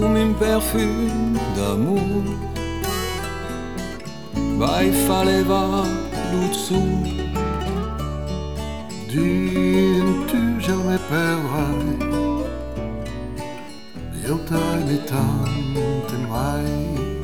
[0.01, 2.25] Come un parfum d'amour.
[4.59, 5.85] Vai faleva
[6.33, 6.83] l'uzzu
[9.09, 11.99] Din tu jamais perdrai.
[14.25, 17.20] Io tai tante mai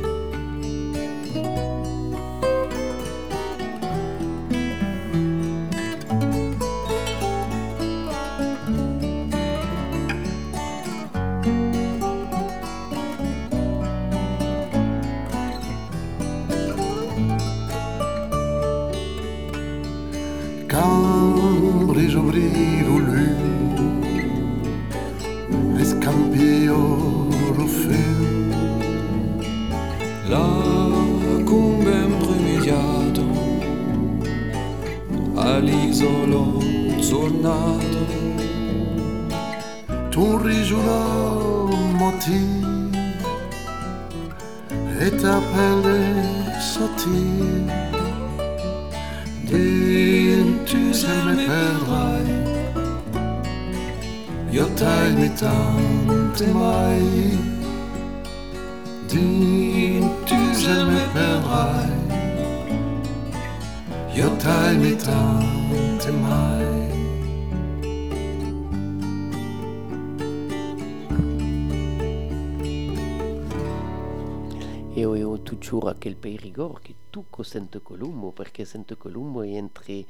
[75.67, 80.05] toujours a quel pays rigor che tu co Sante Colombo, perché Sante Colombo è entre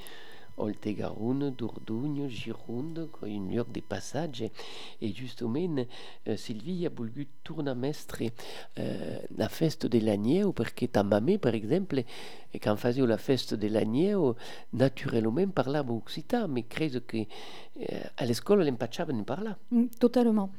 [0.60, 4.52] Oltegaron, Dordogne, Gironde, con un lloc de passatge.
[5.00, 5.86] E justament
[6.24, 8.34] eh, Sylvie ha volgut tornar a mestre
[8.76, 12.04] eh, la festa de l'Agneu, perché ta mamè, per exemple,
[12.50, 14.36] e quand faisait la festa de l'Agneu,
[14.72, 17.28] naturellement parlava occitan, mais credo che
[17.76, 19.58] eh, à l'école l'empacciaven parlar.
[19.72, 20.50] Mm, Totalement.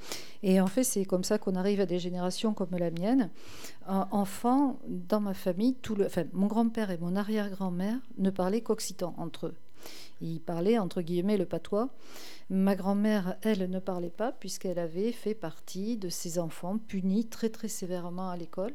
[0.43, 3.31] Et en fait, c'est comme ça qu'on arrive à des générations comme la mienne.
[3.89, 8.61] En- enfant, dans ma famille, tout le, enfin, mon grand-père et mon arrière-grand-mère ne parlaient
[8.61, 9.55] qu'occitan entre eux.
[10.21, 11.91] Ils parlaient entre guillemets le patois.
[12.51, 17.51] Ma grand-mère, elle, ne parlait pas puisqu'elle avait fait partie de ces enfants punis très
[17.51, 18.75] très sévèrement à l'école.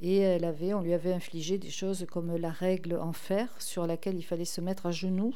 [0.00, 3.86] Et elle avait, on lui avait infligé des choses comme la règle en fer sur
[3.86, 5.34] laquelle il fallait se mettre à genoux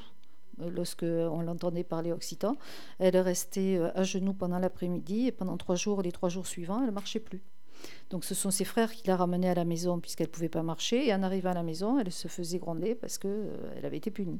[0.60, 2.56] euh, lorsque on l'entendait parler occitan.
[2.98, 6.80] Elle restait euh, à genoux pendant l'après-midi et pendant trois jours, les trois jours suivants,
[6.80, 7.42] elle ne marchait plus.
[8.10, 10.62] Donc ce sont ses frères qui la ramenaient à la maison puisqu'elle ne pouvait pas
[10.62, 11.06] marcher.
[11.06, 14.38] Et en arrivant à la maison, elle se faisait gronder parce qu'elle avait été punie.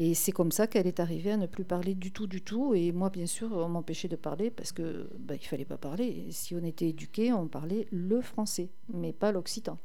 [0.00, 2.72] Et c'est comme ça qu'elle est arrivée à ne plus parler du tout, du tout.
[2.72, 6.28] Et moi, bien sûr, on m'empêchait de parler parce que bah, il fallait pas parler.
[6.30, 9.76] Si on était éduqué, on parlait le français, mais pas l'occitan.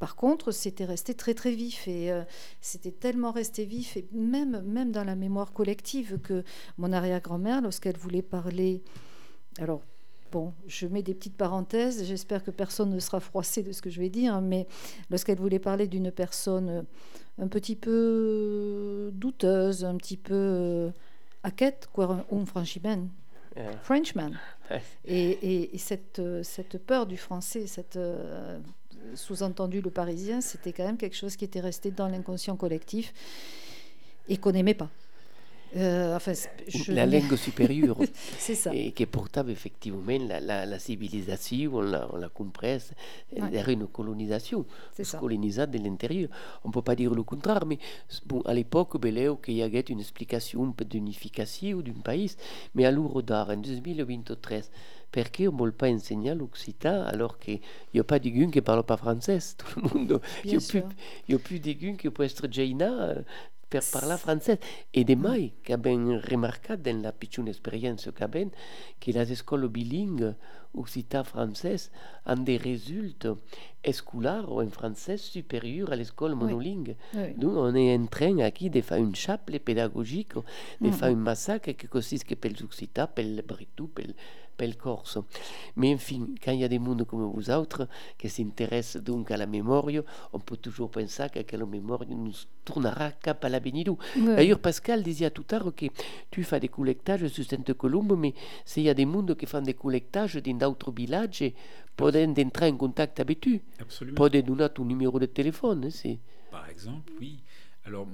[0.00, 2.24] Par contre, c'était resté très très vif et euh,
[2.60, 6.42] c'était tellement resté vif et même même dans la mémoire collective que
[6.76, 8.82] mon arrière-grand-mère, lorsqu'elle voulait parler,
[9.58, 9.82] alors
[10.32, 12.04] bon, je mets des petites parenthèses.
[12.04, 14.66] J'espère que personne ne sera froissé de ce que je vais dire, mais
[15.10, 16.82] lorsqu'elle voulait parler d'une personne euh,
[17.38, 20.90] un petit peu douteuse, un petit peu euh,
[21.42, 23.08] hackette, quoi, un Frenchman,
[23.58, 24.32] Euh, Frenchman.
[25.06, 28.58] Et, et- et cette, euh, cette peur du français, cette euh,
[29.14, 33.14] sous-entendu le parisien, c'était quand même quelque chose qui était resté dans l'inconscient collectif
[34.28, 34.90] et qu'on n'aimait pas.
[35.74, 37.96] Euh, enfin, c'est- je- la langue supérieure.
[38.38, 38.72] c'est ça.
[38.74, 42.92] et che portava effettivamente la, la, la civilisation, la, la compresse,
[43.32, 43.52] Ouais.
[43.52, 45.18] era une colonisation, C'est ça.
[45.18, 46.28] colonisée de l'intérieur.
[46.64, 47.78] On ne peut pas dire le contraire, mais
[48.24, 52.36] bon, à l'époque, beleu qu'il y avait une explication d'unification d'un pays,
[52.74, 54.60] mais à l'heure d'art, en 2023,
[55.10, 57.60] perché on ne veut pas enseigner l'occitan alors qu'il
[57.92, 60.20] n'y a pas de gens qui ne parlent pas français Tout le monde.
[60.44, 63.14] Il n'y a, plus- de gens qui peuvent être jaina
[63.68, 64.58] per parlar français.
[64.92, 68.50] E de mai che abbiamo remarcat dans la piccione esperienza che abbiamo
[68.98, 70.34] che les écoles bilingues
[70.74, 71.90] occitan-français
[72.26, 73.36] ont des résultats
[73.92, 76.38] scolaires en français supérieurs à l'école Oui.
[76.38, 76.96] monolingue.
[77.14, 77.34] Oui.
[77.44, 80.34] On est en train ici de faire une chape pédagogique,
[80.80, 80.92] de Mhm.
[80.92, 83.90] faire un massacre qui consiste que per l'occità, per le brettou,
[84.56, 85.18] per, per le corse.
[85.76, 87.88] Mais enfin, quand il y a des mondes comme vous autres
[88.18, 89.86] qui s'intéressent donc à la mémoire,
[90.32, 92.32] on peut toujours penser que, que la mémoire nous
[92.64, 93.86] tournera cap à l'avenir.
[94.16, 94.36] Ouais.
[94.36, 95.86] D'ailleurs, Pascal disait tout à l'heure que
[96.30, 98.34] tu fais des collectages sur Sainte-Colombe, mais
[98.64, 101.44] s'il y a des mondes qui font des collectages dans d'autres villages,
[101.96, 103.62] peuvent entrer en contact avec tu.
[103.80, 104.16] Absolument.
[104.16, 105.84] Peuvent donner ton numéro de téléphone.
[105.86, 106.18] hein, c'est-
[106.50, 107.42] Par exemple, oui.
[107.84, 108.06] Alors,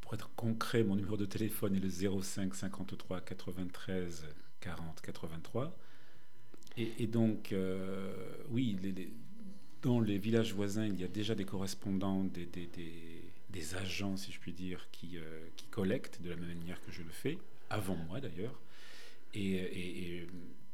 [0.00, 4.24] pour être concret, mon numéro de téléphone est le 05 53 93
[4.60, 5.76] 40 83.
[6.76, 8.12] Et, donc, euh,
[8.50, 8.76] oui,
[9.82, 14.38] dans les villages voisins, il y a déjà des correspondants, des, des, agents, si je
[14.38, 17.38] puis dire, qui, euh, qui, collectent de la même manière que je le fais,
[17.68, 18.60] avant moi d'ailleurs.
[19.34, 20.26] Et,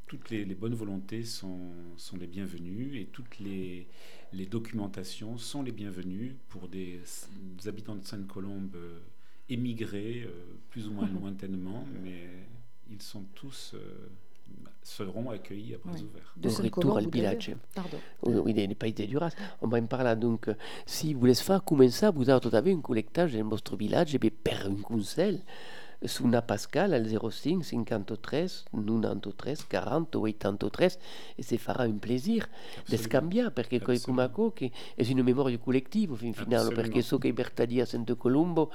[0.07, 3.89] toutes les, bonnes volontés sont, sont, les bienvenues et toutes les,
[4.35, 7.01] les documentations sont les bienvenues pour des,
[7.65, 9.01] habitants de Sainte-Colombe euh,
[9.49, 10.29] émigrés,
[10.69, 12.29] plus ou moins lointainement, mais
[12.91, 13.75] ils sont tous
[14.83, 16.35] seront accueillis à bras ouverts.
[16.37, 17.53] De retour al village.
[17.75, 17.99] Pardon.
[18.23, 19.31] Oui, des pays de Duras.
[19.63, 20.51] On va en parler donc.
[20.85, 24.67] Si vous voulez faire commencer, vous avez un collectage dans votre village, et bien, per
[24.67, 25.43] un conseil,
[26.03, 30.93] Suna Pascal al 05 53 93 40 83
[31.37, 32.49] e se farà un plaisir
[32.87, 37.33] de scambiare perché coi Kumaco che è una memoria collettiva fin finale perché so che
[37.33, 38.71] Bertadi a Santo Colombo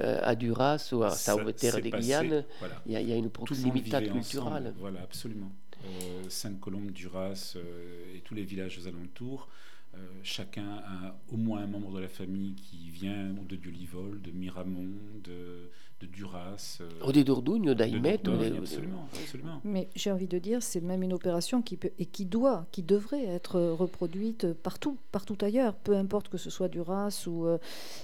[0.00, 2.82] euh, à Duras ou à Sauveterre de Guyane voilà.
[2.86, 4.68] il, y a, il y a une proximité culturelle.
[4.68, 4.74] ensemble.
[4.78, 5.52] voilà absolument.
[5.84, 9.48] Euh, Sainte-Colombe, Duras euh, et tous les villages aux alentours
[9.94, 14.30] euh, chacun a au moins un membre de la famille qui vient de Dieu-Livol, de
[14.30, 15.70] Miramont, de,
[16.00, 16.78] de Duras.
[16.80, 18.20] Euh, ou des Dordogne, d'Aïmet.
[18.56, 19.60] Absolument, absolument.
[19.64, 22.82] Mais j'ai envie de dire, c'est même une opération qui peut et qui doit, qui
[22.82, 27.58] devrait être reproduite partout, partout ailleurs, peu importe que ce soit Duras ou euh,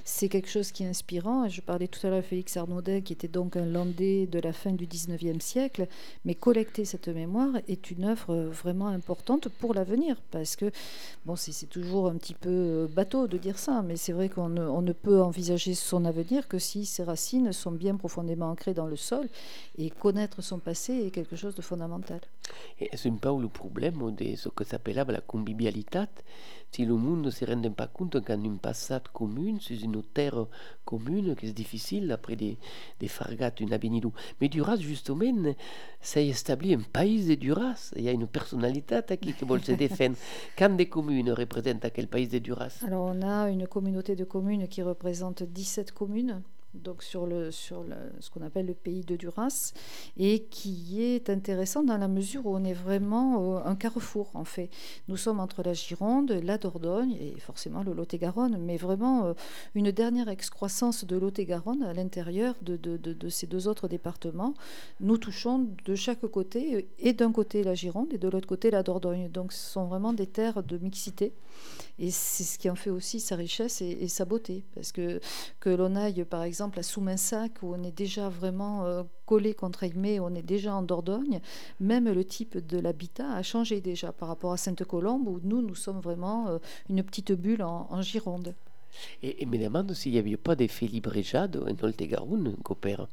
[0.04, 1.48] c'est quelque chose qui est inspirant.
[1.48, 4.52] Je parlais tout à l'heure de Félix Arnaudet, qui était donc un landais de la
[4.52, 5.86] fin du 19e siècle,
[6.24, 10.70] mais collecter cette mémoire est une œuvre vraiment importante pour l'avenir, parce que
[11.24, 14.80] bon, c'est toujours un petit peu bateau de dire ça, mais c'est vrai qu'on ne,
[14.80, 18.96] ne peut envisager son avenir que si ses racines sont bien profondément ancré dans le
[18.96, 19.28] sol
[19.76, 22.20] et connaître son passé est quelque chose de fondamental.
[22.78, 26.00] C'est un peu le problème de ce que s'appelait la convivialité.
[26.72, 30.46] Si le monde ne se rend pas compte qu'en une passade commune, sur une terre
[30.84, 32.58] commune, que c'est difficile après des,
[33.00, 34.02] des fargats, une avenue.
[34.42, 35.54] Mais Duras, justement,
[36.02, 37.92] s'est établi un pays de Duras.
[37.96, 40.16] Il y a une personnalité qui, qui veut se défendre.
[40.58, 42.80] Quand des communes représentent quel pays de Duras?
[42.86, 46.42] Alors, on a une communauté de communes qui représente 17 communes
[46.74, 47.84] donc sur, le, sur
[48.20, 49.72] ce qu'on appelle le pays de Duras,
[50.16, 54.70] et qui est intéressant dans la mesure où on est vraiment un carrefour, en fait.
[55.08, 59.34] Nous sommes entre la Gironde, la Dordogne et forcément le Lot-et-Garonne, mais vraiment euh,
[59.74, 64.54] une dernière excroissance de Lot-et-Garonne à l'intérieur de, de, de, ces deux autres départements.
[65.00, 68.82] Nous touchons de chaque côté, et d'un côté la Gironde et de l'autre côté la
[68.82, 69.28] Dordogne.
[69.30, 71.32] Donc ce sont vraiment des terres de mixité,
[71.98, 75.20] et c'est ce qui en fait aussi sa richesse et, sa beauté, parce que
[75.60, 75.96] que l'on
[76.28, 80.42] par exemple à Souminsac, où on est déjà vraiment euh, collé contre Aimé, on est
[80.42, 81.40] déjà en Dordogne,
[81.80, 85.74] même le type de l'habitat a changé déjà par rapport à Sainte-Colombe, où nous, nous
[85.74, 86.58] sommes vraiment euh,
[86.88, 88.54] une petite bulle en, Gironde.
[89.22, 93.06] Et, et me demande s'il n'y avait pas d'effet libréjade en Oltegaroun, Copère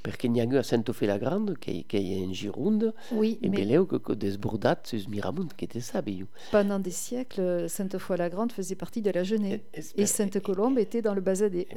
[0.00, 3.60] perché ha a Santo Fe la Grande, che, che è in Gironde, oui, e mais...
[3.60, 6.10] beleu que, que desbordat sus Miramont, che te sabe
[6.50, 10.40] Pendant des siècles, Sainte Foy la Grande faisait partie de la Genève, et, et Sainte
[10.40, 11.68] Colombe était dans le Basadé.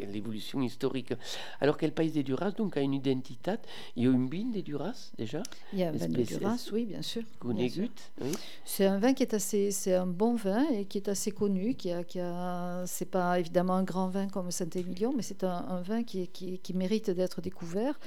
[0.00, 1.14] L'évolution historique.
[1.60, 3.52] Alors quel pays des Duras donc a une identité
[3.96, 5.42] Il y a une bine des Duras déjà?
[5.72, 7.22] Il y a un vin de Duras, oui, bien sûr.
[7.44, 7.88] Bien sûr.
[8.20, 8.32] Oui.
[8.64, 11.74] C'est un vin qui est assez, c'est un bon vin et qui est assez connu,
[11.74, 15.64] qui a, qui a, c'est pas évidemment un grand vin comme Saint-Émilion, mais c'est un,
[15.68, 17.98] un, vin qui, qui, qui mérite d'être découvert.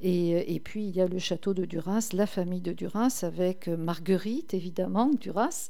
[0.00, 3.20] Et, euh, et, puis il y a le château de Duras, la famille de Duras,
[3.22, 5.68] avec euh, Marguerite, évidemment, Duras.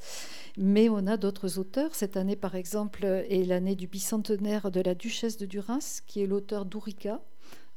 [0.56, 1.94] Mais on a d'autres auteurs.
[1.94, 6.26] Cette année, par exemple, est l'année du bicentenaire de la duchesse de Duras, qui est
[6.26, 7.20] l'auteur d'Ourika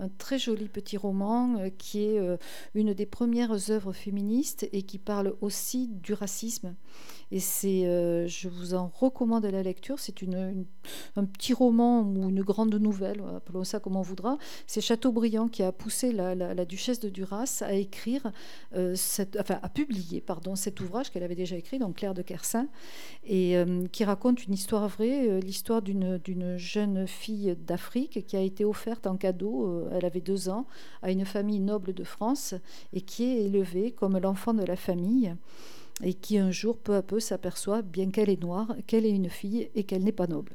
[0.02, 2.20] un très joli petit roman euh, qui est
[2.74, 6.76] une des premières œuvres féministes et qui parle aussi du racisme
[7.32, 9.99] et c'est, euh, je vous en recommande la lecture.
[9.99, 10.66] C'est une,
[11.16, 14.38] un petit roman ou une grande nouvelle, appelons ça comme on voudra.
[14.68, 18.32] C'est Chateaubriand qui a poussé la, la, duchesse de Duras à écrire,
[18.76, 22.22] euh, cette, enfin à publier, pardon, cet ouvrage qu'elle avait déjà écrit, donc Claire de
[22.22, 22.68] Kersin,
[23.24, 28.41] et euh, qui raconte une histoire vraie, l'histoire d'une, d'une jeune fille d'Afrique qui a
[28.41, 30.66] été offerte en cadeau, elle avait deux ans,
[31.02, 32.56] à une famille noble de France
[32.94, 35.36] et qui est élevée comme l'enfant de la famille
[36.04, 39.30] et qui un jour, peu à peu, s'aperçoit, bien qu'elle est noire, qu'elle est une
[39.30, 40.54] fille et qu'elle n'est pas noble.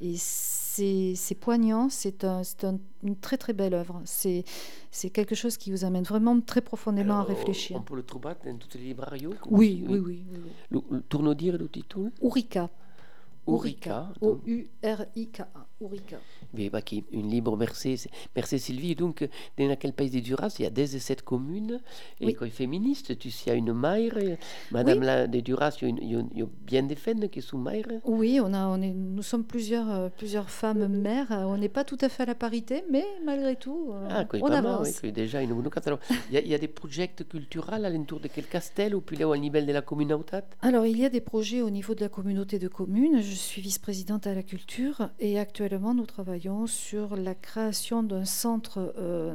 [0.00, 4.00] Et c'est poignant, c'est un, un, une très très belle œuvre.
[4.04, 4.44] C'est
[5.10, 7.76] quelque chose qui vous amène vraiment très profondément Alors, à réfléchir.
[7.76, 10.24] On peut le trouver dans toutes les librairies oui, oui, oui, oui,
[10.70, 11.98] Le, le tourne dire le titre?
[12.20, 12.70] Ourika.
[13.46, 14.12] Ourika.
[14.20, 15.66] O-U-R-I-K-A.
[16.54, 16.80] Mais bah,
[17.12, 18.94] une libre merci, merci Sylvie.
[18.94, 21.80] Donc, dans quel pays de Duras, il y a 17 communes
[22.20, 22.36] et Oui.
[22.40, 22.50] oui.
[22.50, 23.18] féministes.
[23.18, 24.16] Tu sais, il y a une maire,
[24.70, 27.84] Madame la de Duras, il y y y a bien des femmes qui sont maires.
[28.04, 31.30] Oui, on a, on est, nous sommes plusieurs, euh, plusieurs femmes mères.
[31.30, 34.24] Euh, On n'est pas tout à fait à la parité, mais malgré tout, euh, Ah,
[34.32, 35.00] on mal, avance.
[35.02, 38.94] oui, déjà, il y, a, il y a des projets culturels alentour de quel castel
[38.94, 41.60] ou puis là, au niveau de la commune autat Alors, il y a des projets
[41.60, 43.20] au niveau de la communauté de communes.
[43.20, 48.94] Je suis vice-présidente à la culture et actuellement, nous travaillons sur la création d'un centre,
[48.98, 49.34] euh,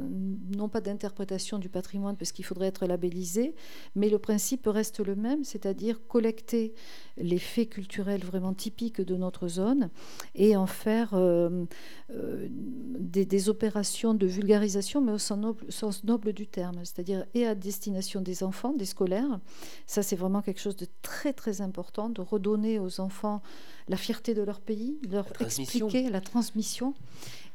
[0.56, 3.54] non pas d'interprétation du patrimoine, parce qu'il faudrait être labellisé,
[3.94, 6.74] mais le principe reste le même, c'est-à-dire collecter
[7.16, 9.90] les faits culturels vraiment typiques de notre zone
[10.34, 11.64] et en faire euh,
[12.10, 17.24] euh, des, des opérations de vulgarisation, mais au sens noble, sens noble du terme, c'est-à-dire
[17.34, 19.40] et à destination des enfants, des scolaires.
[19.86, 23.42] Ça, c'est vraiment quelque chose de très très important, de redonner aux enfants
[23.88, 26.94] la fierté de leur pays, leur La expliquer la transmission.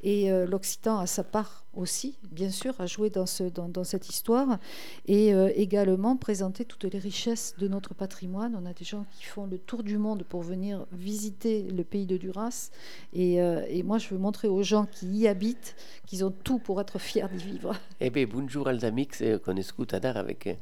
[0.02, 3.84] Et euh, l'Occitan a sa part aussi, bien sûr, à jouer dans, ce, dans, dans
[3.84, 4.60] cette histoire.
[5.08, 8.58] Et euh, également présenter toutes les richesses de notre patrimoine.
[8.62, 12.06] On a des gens qui font le tour du monde pour venir visiter le pays
[12.06, 12.72] de Duras.
[13.14, 15.76] Et, euh, moi, je veux montrer aux gens qui y habitent
[16.06, 17.76] qu'ils ont tout pour être fiers d'y vivre.
[18.00, 20.58] Eh bien, bonjour eh, qu'on dar avec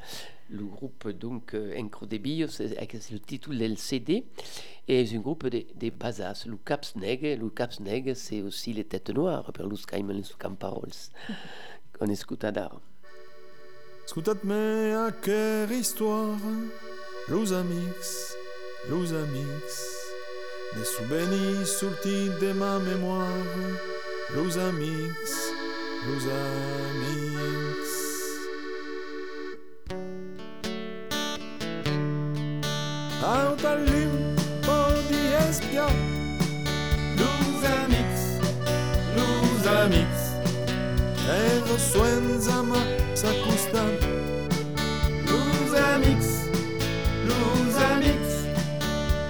[0.55, 4.25] le groupe donc Encro de Bios, c'est le titre del CD
[4.87, 9.51] et un groupe de, de Bazas, le Capsneg, le Capsneg c'est aussi les têtes noires
[9.51, 11.11] per los Caimel su Camparols.
[12.01, 12.81] On écoute à dar.
[14.05, 16.37] Ascoltatemi a che histoire,
[17.27, 18.37] los amics,
[18.87, 19.77] los amics,
[20.75, 23.27] des souvenirs sortis de ma mémoire,
[24.35, 25.53] los amics,
[26.05, 27.24] los amics.
[33.25, 35.89] on t'allume pas d'espion.
[37.17, 38.11] Nous amix,
[39.17, 40.13] nous amix.
[41.27, 42.81] Ever soins à ma
[43.15, 43.89] sacustan.
[45.29, 46.25] Nous amix,
[47.27, 48.23] nous amix.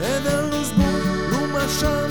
[0.02, 2.05] Ever lose bons, nous.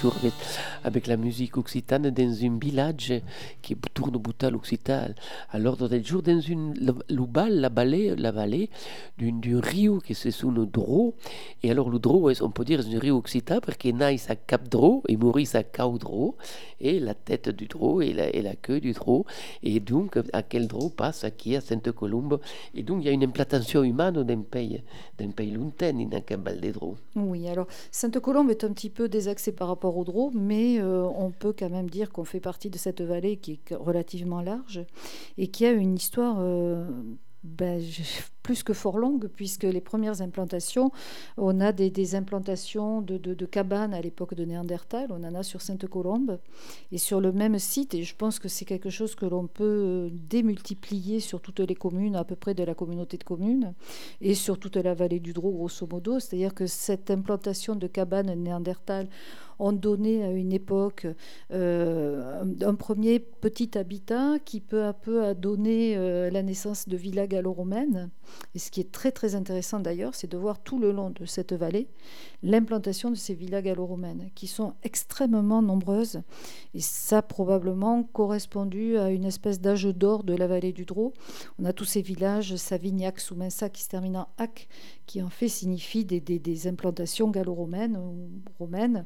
[0.00, 0.16] Toujours
[0.84, 3.14] avec, la musique occitane dans un village
[3.62, 5.08] qui tourne bout à l'occitan.
[5.50, 6.74] À l'ordre del jour, dans une
[7.08, 8.70] l'Ubal, la vallée, la vallée
[9.18, 11.14] d'un rio qui se sous Dro.
[11.62, 14.36] Et alors le Dro, on peut dire, c'est un rio occitan parce qu'il naît à
[14.36, 16.36] Cap Dro et mourit à Cau Dro.
[16.80, 19.26] Et la tête du Dro et la, et la queue du Dro.
[19.62, 22.40] Et donc, à quel Dro passe qui à Sainte-Colombe.
[22.74, 24.82] Et donc, il y a une implantation humaine d'un pays,
[25.18, 26.96] d'un pays lointain, dans des Dro.
[27.16, 31.30] Oui, alors Sainte-Colombe est un petit peu désaxé par rapport au Drô, mais euh, on
[31.30, 34.84] peut quand même dire qu'on fait partie de cette vallée qui est relativement large
[35.38, 36.84] et qui a une histoire euh,
[37.42, 37.80] ben,
[38.50, 40.90] plus que fort longue, puisque les premières implantations,
[41.36, 46.40] on a des, implantations de, cabanes à l'époque de Néandertal, on en a sur Sainte-Colombe,
[46.90, 50.10] et sur le même site, et je pense que c'est quelque chose que l'on peut
[50.28, 53.72] démultiplier sur toutes les communes, à peu près de la communauté de communes,
[54.20, 58.34] et sur toute la vallée du Drô, grosso modo, c'est-à-dire que cette implantation de cabanes
[58.34, 59.06] Néandertal
[59.60, 61.06] ont donné à une époque
[61.52, 66.96] euh, un premier petit habitat qui peu à peu a donné euh, la naissance de
[66.96, 68.10] villas gallo-romaines.
[68.54, 71.24] Et ce qui est très très intéressant d'ailleurs, c'est de voir tout le long de
[71.24, 71.88] cette vallée
[72.42, 76.22] l'implantation de ces villas gallo-romaines, qui sont extrêmement nombreuses.
[76.74, 81.12] Et ça a probablement correspondu à une espèce d'âge d'or de la vallée du Drô.
[81.58, 84.68] On a tous ces villages, Savignac, Soumensa, qui se terminent en Ac,
[85.06, 88.28] qui en fait signifie des, des, implantations gallo-romaines ou
[88.58, 89.04] romaines.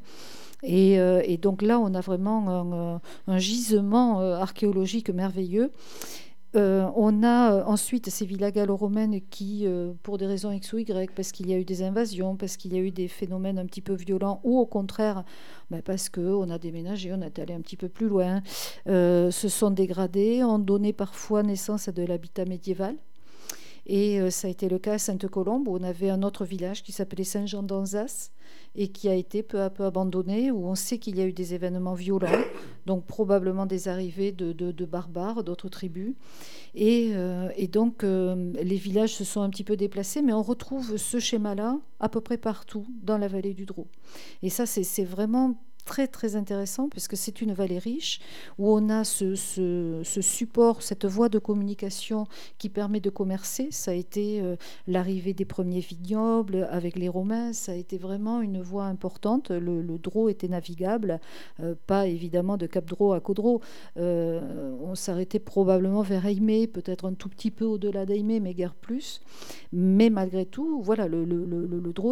[0.62, 5.70] Et, euh, donc là, on a vraiment un, gisement euh, archéologique merveilleux.
[6.57, 10.79] Euh, on a euh, ensuite ces villas gallo-romaines qui, euh, pour des raisons X ou
[10.79, 13.59] Y, parce qu'il y a eu des invasions, parce qu'il y a eu des phénomènes
[13.59, 15.25] un petit peu violents, ou au contraire,
[15.71, 18.43] ben, parce qu'on a déménagé, on est allé un petit peu plus loin,
[18.87, 22.97] se sont dégradés, ont donné parfois naissance à de l'habitat médiéval.
[23.87, 26.93] Et ça a été le cas à Sainte-Colombe, où on avait un autre village qui
[26.93, 28.30] s'appelait Saint-Jean d'Anzas,
[28.76, 31.32] et qui a été peu à peu abandonné, où on sait qu'il y a eu
[31.32, 32.43] des événements violents,
[32.87, 36.14] donc probablement des arrivées de, barbares, d'autres tribus.
[36.74, 40.97] Et, euh, donc euh, les villages se sont un petit peu déplacés, mais on retrouve
[40.97, 43.87] ce schéma-là à peu près partout dans la vallée du Drô.
[44.43, 45.55] Et ça, c'est vraiment
[45.85, 48.20] très très intéressant puisque c'est une vallée riche
[48.59, 49.35] où on a ce,
[50.05, 52.26] support, cette voie de communication
[52.59, 53.68] qui permet de commercer.
[53.70, 54.57] Ça a été euh,
[54.87, 59.51] l'arrivée des premiers vignobles avec les Romains, ça a été vraiment une voie importante.
[59.51, 61.20] Le, le était navigable,
[61.61, 63.61] euh, pas évidemment de Cap Drô à Caudreau.
[63.97, 68.74] Euh, on s'arrêtait probablement vers Aimé, peut-être un tout petit peu au-delà d'Aimé, mais guère
[68.74, 69.20] plus.
[69.72, 71.45] Mais malgré tout, voilà, le, le,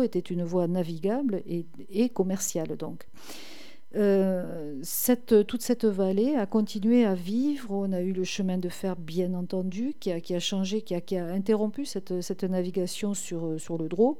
[0.05, 3.07] était une voie navigable et, et commerciale donc.
[3.95, 7.73] Euh, cette, toute cette vallée a continué à vivre.
[7.73, 10.95] On a eu le chemin de fer, bien entendu, qui a, qui a changé, qui
[10.95, 14.19] a, qui a interrompu cette, cette, navigation sur, sur le Drô.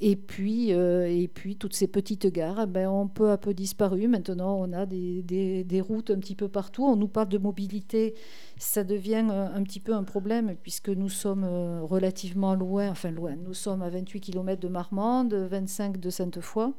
[0.00, 3.54] Et puis, euh, et puis toutes ces petites gares eh ben, ont peu à peu
[3.54, 4.08] disparu.
[4.08, 6.84] Maintenant, on a des, des, routes un petit peu partout.
[6.84, 8.14] On nous parle de mobilité.
[8.58, 11.44] Ça devient euh, un petit peu un problème puisque nous sommes
[11.82, 13.36] relativement loin, enfin loin.
[13.36, 16.72] Nous sommes à 28 km de Marmande, 25 de Sainte-Foy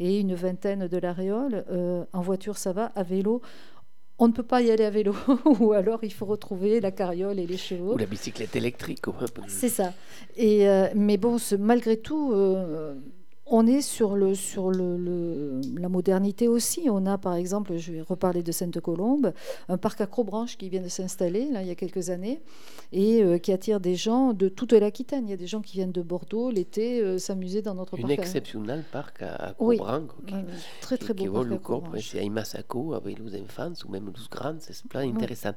[0.00, 1.64] et une vingtaine de l'Aréole.
[1.70, 2.86] Euh, en voiture, ça va.
[2.94, 3.40] À vélo,
[4.18, 7.38] on ne peut pas y aller à vélo, ou alors il faut retrouver la carriole
[7.38, 7.94] et les chevaux.
[7.94, 9.02] Ou la bicyclette électrique.
[9.48, 9.92] C'est ça.
[10.36, 12.94] Et, euh, mais bon, malgré tout, euh,
[13.46, 16.88] on est sur, le, sur le, la modernité aussi.
[16.90, 19.32] On a par exemple, je vais reparler de Sainte-Colombe,
[19.68, 22.40] un parc acrobranche qui vient de s'installer là, il y a quelques années
[22.92, 25.26] et euh, qui attire des gens de toute l'Aquitaine.
[25.26, 28.04] Il y a des gens qui viennent de Bordeaux l'été euh, s'amuser dans notre parc.
[28.04, 29.78] Un exceptionnel parc à oui.
[30.80, 35.08] très très beau parc C'est à avec les enfants ou même les grands, c'est plein
[35.08, 35.52] intéressant.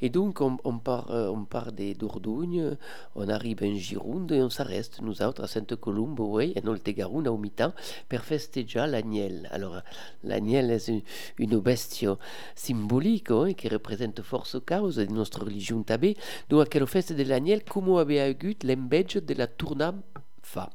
[0.00, 2.76] Et donc on, on part, euh, on part des Dordogne,
[3.16, 7.38] on arrive en Gironde et on s'arrête, nous autres à Sainte-Colombe, oui, et Oltegaroun, au
[7.38, 7.72] mi-temps
[8.08, 9.48] per festeggiare l'agnel.
[9.50, 9.80] Alors,
[10.24, 11.02] l'agnel est une,
[11.38, 12.16] une bestia
[12.54, 16.16] symbolique hein, qui représente force cause de notre religion tabé.
[16.48, 19.94] Donc, à la fête de l'agnel, comment avait eu l'embedge de la tourna
[20.42, 20.70] fa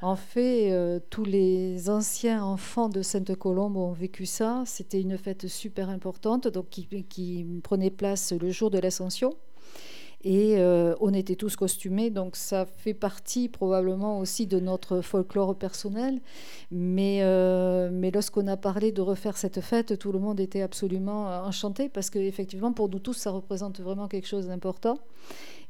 [0.00, 4.62] en fait, euh, tous les anciens enfants de Sainte-Colombe ont vécu ça.
[4.64, 9.34] C'était une fête super importante, donc qui, qui prenait place le jour de l'Ascension.
[10.24, 15.56] Et euh, on était tous costumés, donc ça fait partie probablement aussi de notre folklore
[15.56, 16.20] personnel.
[16.72, 21.26] Mais, euh, mais lorsqu'on a parlé de refaire cette fête, tout le monde était absolument
[21.44, 24.98] enchanté parce qu'effectivement, pour nous tous, ça représente vraiment quelque chose d'important.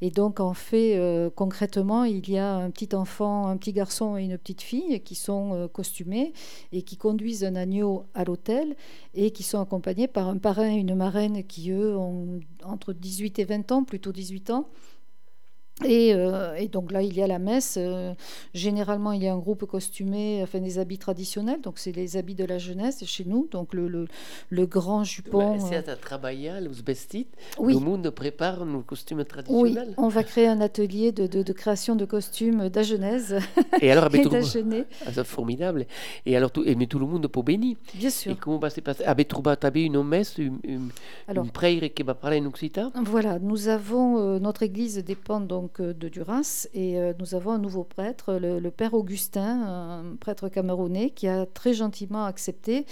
[0.01, 4.17] Et donc, en fait, euh, concrètement, il y a un petit enfant, un petit garçon
[4.17, 6.33] et une petite fille qui sont euh, costumés
[6.73, 8.77] et qui conduisent un agneau à l'hôtel
[9.15, 13.41] et qui sont accompagnés par un parrain et une marraine qui, eux, ont entre 18
[13.41, 14.69] et 20 ans, plutôt 18 ans.
[15.85, 17.77] Et, euh, et, donc là, il y a la messe.
[17.79, 18.13] Euh,
[18.55, 21.61] généralement, il y a un groupe costumé, enfin des habits traditionnels.
[21.61, 23.49] Donc c'est les habits de la jeunesse chez nous.
[23.51, 24.09] Donc le, le,
[24.51, 25.59] le grand jupon.
[25.61, 26.53] C'est à travailler.
[27.59, 27.75] Oui.
[27.75, 29.85] Le monde prépare nos costumes traditionnels.
[29.89, 33.39] Oui, on va créer un atelier de, de, de création de costumes d'Agenèse.
[33.81, 34.85] Et alors, et monde...
[35.07, 35.87] ah, c'est formidable.
[36.27, 37.77] Et alors, tout, et, mais tout le monde peut bénir.
[37.95, 38.33] Bien sûr.
[38.33, 39.05] Et comment va se passer?
[39.05, 40.89] Avez trouvé une messe, une, une,
[41.27, 42.91] alors, une prière qui va parler en occitan?
[43.05, 46.67] Voilà, nous avons euh, notre église dépend donc euh, de Duras.
[46.75, 51.29] Et euh, nous avons un nouveau prêtre, le, le, père Augustin, un prêtre camerounais qui
[51.29, 52.87] a très gentiment accepté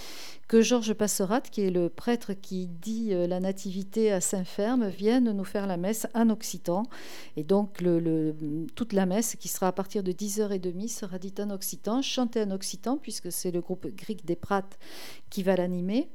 [0.47, 5.31] que Georges Passerat, qui est le prêtre qui dit euh, la nativité à Saint-Ferme, vienne
[5.31, 6.83] nous faire la messe en occitan.
[7.35, 8.33] Et donc le, le,
[8.75, 12.51] toute la messe, qui sera à partir de 10h30, sera dite en occitan, chantée en
[12.51, 14.79] occitan, puisque c'est le groupe Gric des Prates
[15.29, 16.07] qui va l'animer.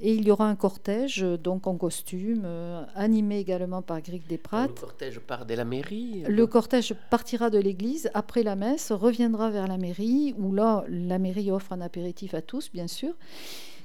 [0.00, 4.38] Et il y aura un cortège, donc en costume, euh, animé également par Gric des
[4.38, 4.68] Prates.
[4.68, 9.50] Le cortège part de la mairie Le cortège partira de l'église après la messe, reviendra
[9.50, 13.14] vers la mairie, où là, la mairie offre un apéritif à tous, bien sûr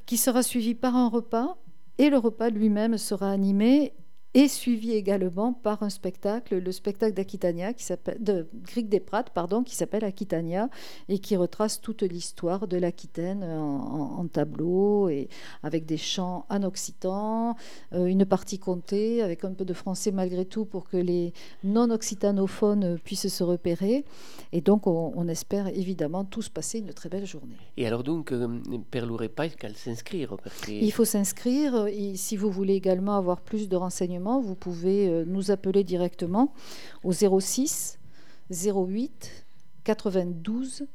[0.05, 1.57] qui sera suivi par un repas,
[1.97, 3.93] et le repas lui-même sera animé
[4.35, 9.29] et suivi également par un spectacle, le spectacle d'Aquitania, qui s'appelle de Grieg des Prates,
[9.29, 10.69] pardon, qui s'appelle Aquitania
[11.07, 15.29] et qui retrace toute l'histoire de l'Aquitaine en, en, en, tableau et
[15.61, 17.55] avec des chants en occitan,
[17.93, 22.97] euh, une partie comptée avec un peu de français malgré tout pour que les non-occitanophones
[23.03, 24.03] puissent se repérer.
[24.51, 27.57] Et donc, on, on, espère évidemment tous passer une très belle journée.
[27.77, 28.59] Et alors donc, euh,
[28.89, 29.03] per
[29.35, 30.35] pas qu'elle s'inscrire.
[30.67, 31.87] Il faut s'inscrire.
[32.15, 36.53] Si vous voulez également avoir plus de renseignements vous pouvez euh, nous appeler directement
[37.03, 37.99] au 06
[38.51, 39.45] 08
[39.83, 40.87] 92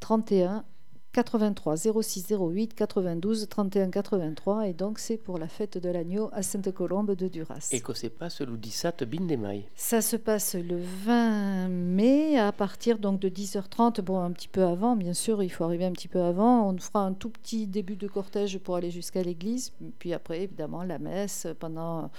[0.00, 0.64] 31
[1.12, 6.42] 83 06 08 92 31 83 et donc c'est pour la fête de l'agneau à
[6.42, 7.68] Sainte-Colombe de Duras.
[7.70, 12.38] Et que se passe le 17 bin de mai Ça se passe le 20 mai
[12.38, 15.84] à partir donc de 10h30, bon un petit peu avant bien sûr, il faut arriver
[15.84, 19.22] un petit peu avant, on fera un tout petit début de cortège pour aller jusqu'à
[19.22, 22.10] l'église, puis après évidemment la messe pendant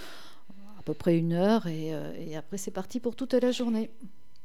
[0.84, 3.90] à peu près une heure et, euh, et après c'est parti pour toute la journée.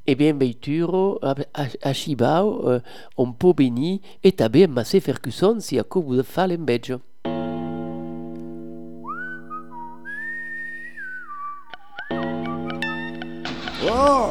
[0.07, 2.81] Eh bien, Beituro, a, a, a Chibao, uh,
[3.17, 6.93] on peut bénir et també en Massé Ferguson si a coup de fa l'embedge.
[13.85, 14.31] Oh!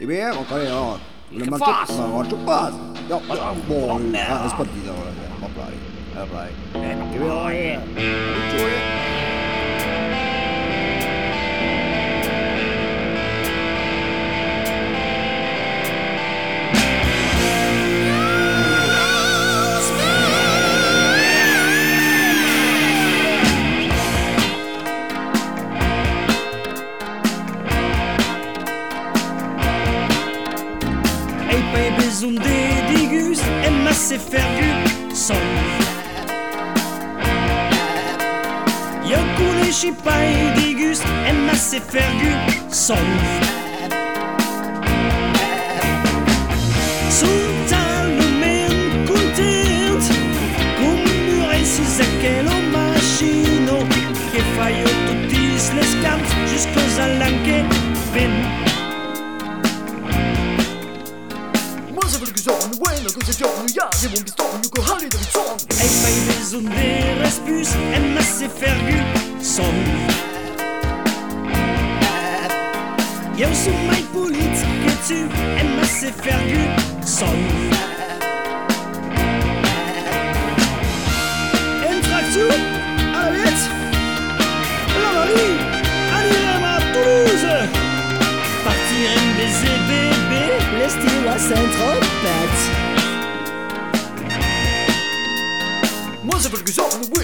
[0.00, 0.98] Eh bien, on connaît, no?
[1.32, 1.86] Non manca...
[1.88, 2.78] Ma c'ho quasi.
[3.08, 5.10] No, ma boh, ah, è spartita ora,
[5.40, 5.74] ma vai.
[6.14, 6.50] Ah, vai.
[6.72, 7.78] Che vedo, eh.
[7.78, 9.21] un
[32.30, 35.34] dédigus aime assez faire du son.
[39.04, 42.32] Yokule shipai digus aime assez faire du
[42.74, 42.94] son.
[47.20, 50.10] Totalmente contente
[50.78, 50.98] com
[51.60, 53.78] esses aquele machino
[54.32, 55.92] que falhou todos les
[56.52, 57.64] jusqu'aux alanques
[58.14, 58.61] que
[62.44, 62.78] vêm.
[62.78, 67.68] bueno cose giorno ya devo un bisogno corale del son E fai besoin de respus
[67.74, 68.98] e masse fergu
[69.42, 69.74] son
[73.38, 75.20] Eu sou mai polit que tu
[75.60, 76.62] e masse fergu
[77.06, 77.82] son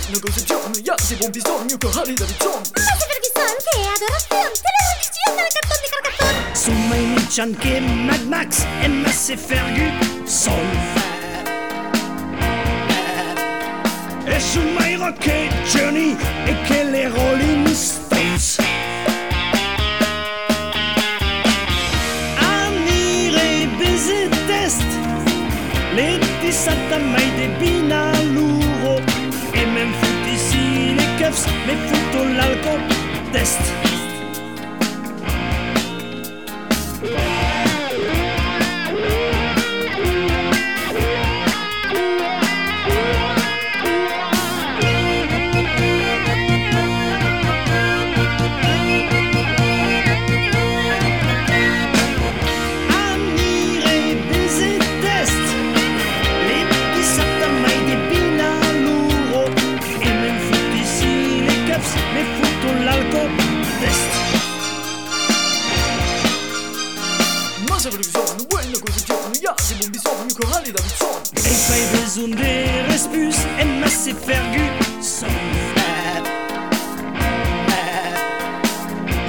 [0.09, 4.52] Ferguson, bueno cose giorno ya devo un bisogno corale del son Mose Ferguson, che adorazione
[4.54, 9.36] Te la religione del cartone di carcaton Su mai Michan che Mad Max e Masse
[9.36, 10.66] Fergu son
[14.24, 18.56] E su mai Rocket Journey e che le Rolling Stones
[25.94, 29.17] Les 17 mai de Binaluro Et
[29.74, 32.80] même fout ici les keufs Mais fout l'alcool
[33.32, 33.60] test
[71.78, 75.26] Besoin de respus, et masse Ferguson.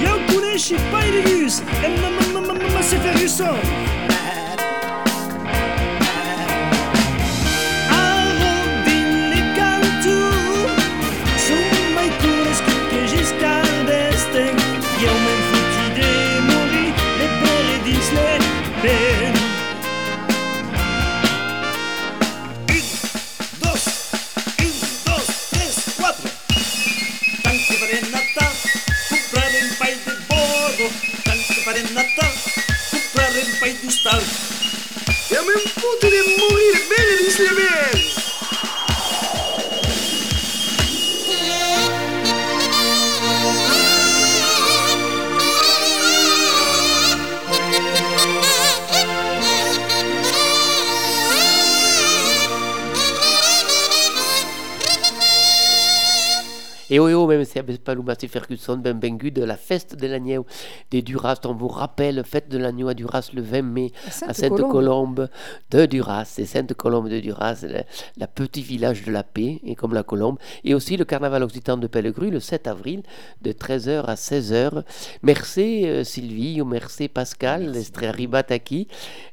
[0.03, 1.89] Yo, couler, je suis pas illégus, et
[2.73, 3.98] masse Ferguson.
[57.49, 60.45] Si Abespalou Massé Ferguson, ben bengu de la fête de l'agneau
[60.91, 61.39] des Duras.
[61.45, 63.91] On vous rappelle, fête de l'agneau à Duras le 20 mai
[64.21, 65.29] à Sainte-Colombe
[65.71, 66.25] de Duras.
[66.25, 67.83] C'est Sainte-Colombe de Duras, la,
[68.17, 70.37] la petit village de la paix, et comme la Colombe.
[70.63, 73.01] Et aussi le carnaval occitan de Pellegru le 7 avril
[73.41, 74.83] de 13h à 16h.
[75.23, 78.43] Merci euh, Sylvie, merci Pascal, l'estre arribat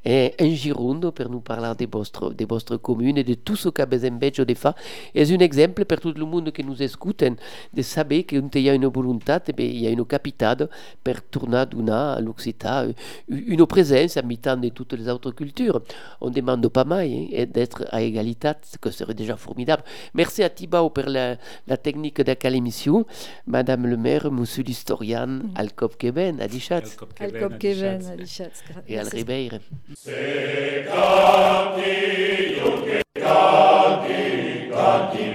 [0.05, 3.69] et un girondo pour nous parler des vostres, des vostres communes et de tout ce
[3.69, 4.75] qu'a besoin de faire.
[5.15, 8.69] Et un exemple pour tout le monde qui nous écoute de saber que on y
[8.71, 10.69] a une volonté, eh bien, il y a une capitale
[11.03, 12.87] per tourner d'una à l'Occità,
[13.27, 15.83] de toutes les autres cultures.
[16.21, 19.83] On demande pas mal hein, et d'être à égalité, ce que serait déjà formidable.
[20.15, 21.37] Merci à Thibaut pour la,
[21.67, 23.05] la technique de l'émission,
[23.47, 26.83] Madame le maire, Monsieur l'historien, Alcop Keben, Adichat.
[27.19, 28.51] Alcop Keben, Adichat.
[28.89, 29.59] Et Al Ribeire.
[33.17, 35.27] Canti, canti.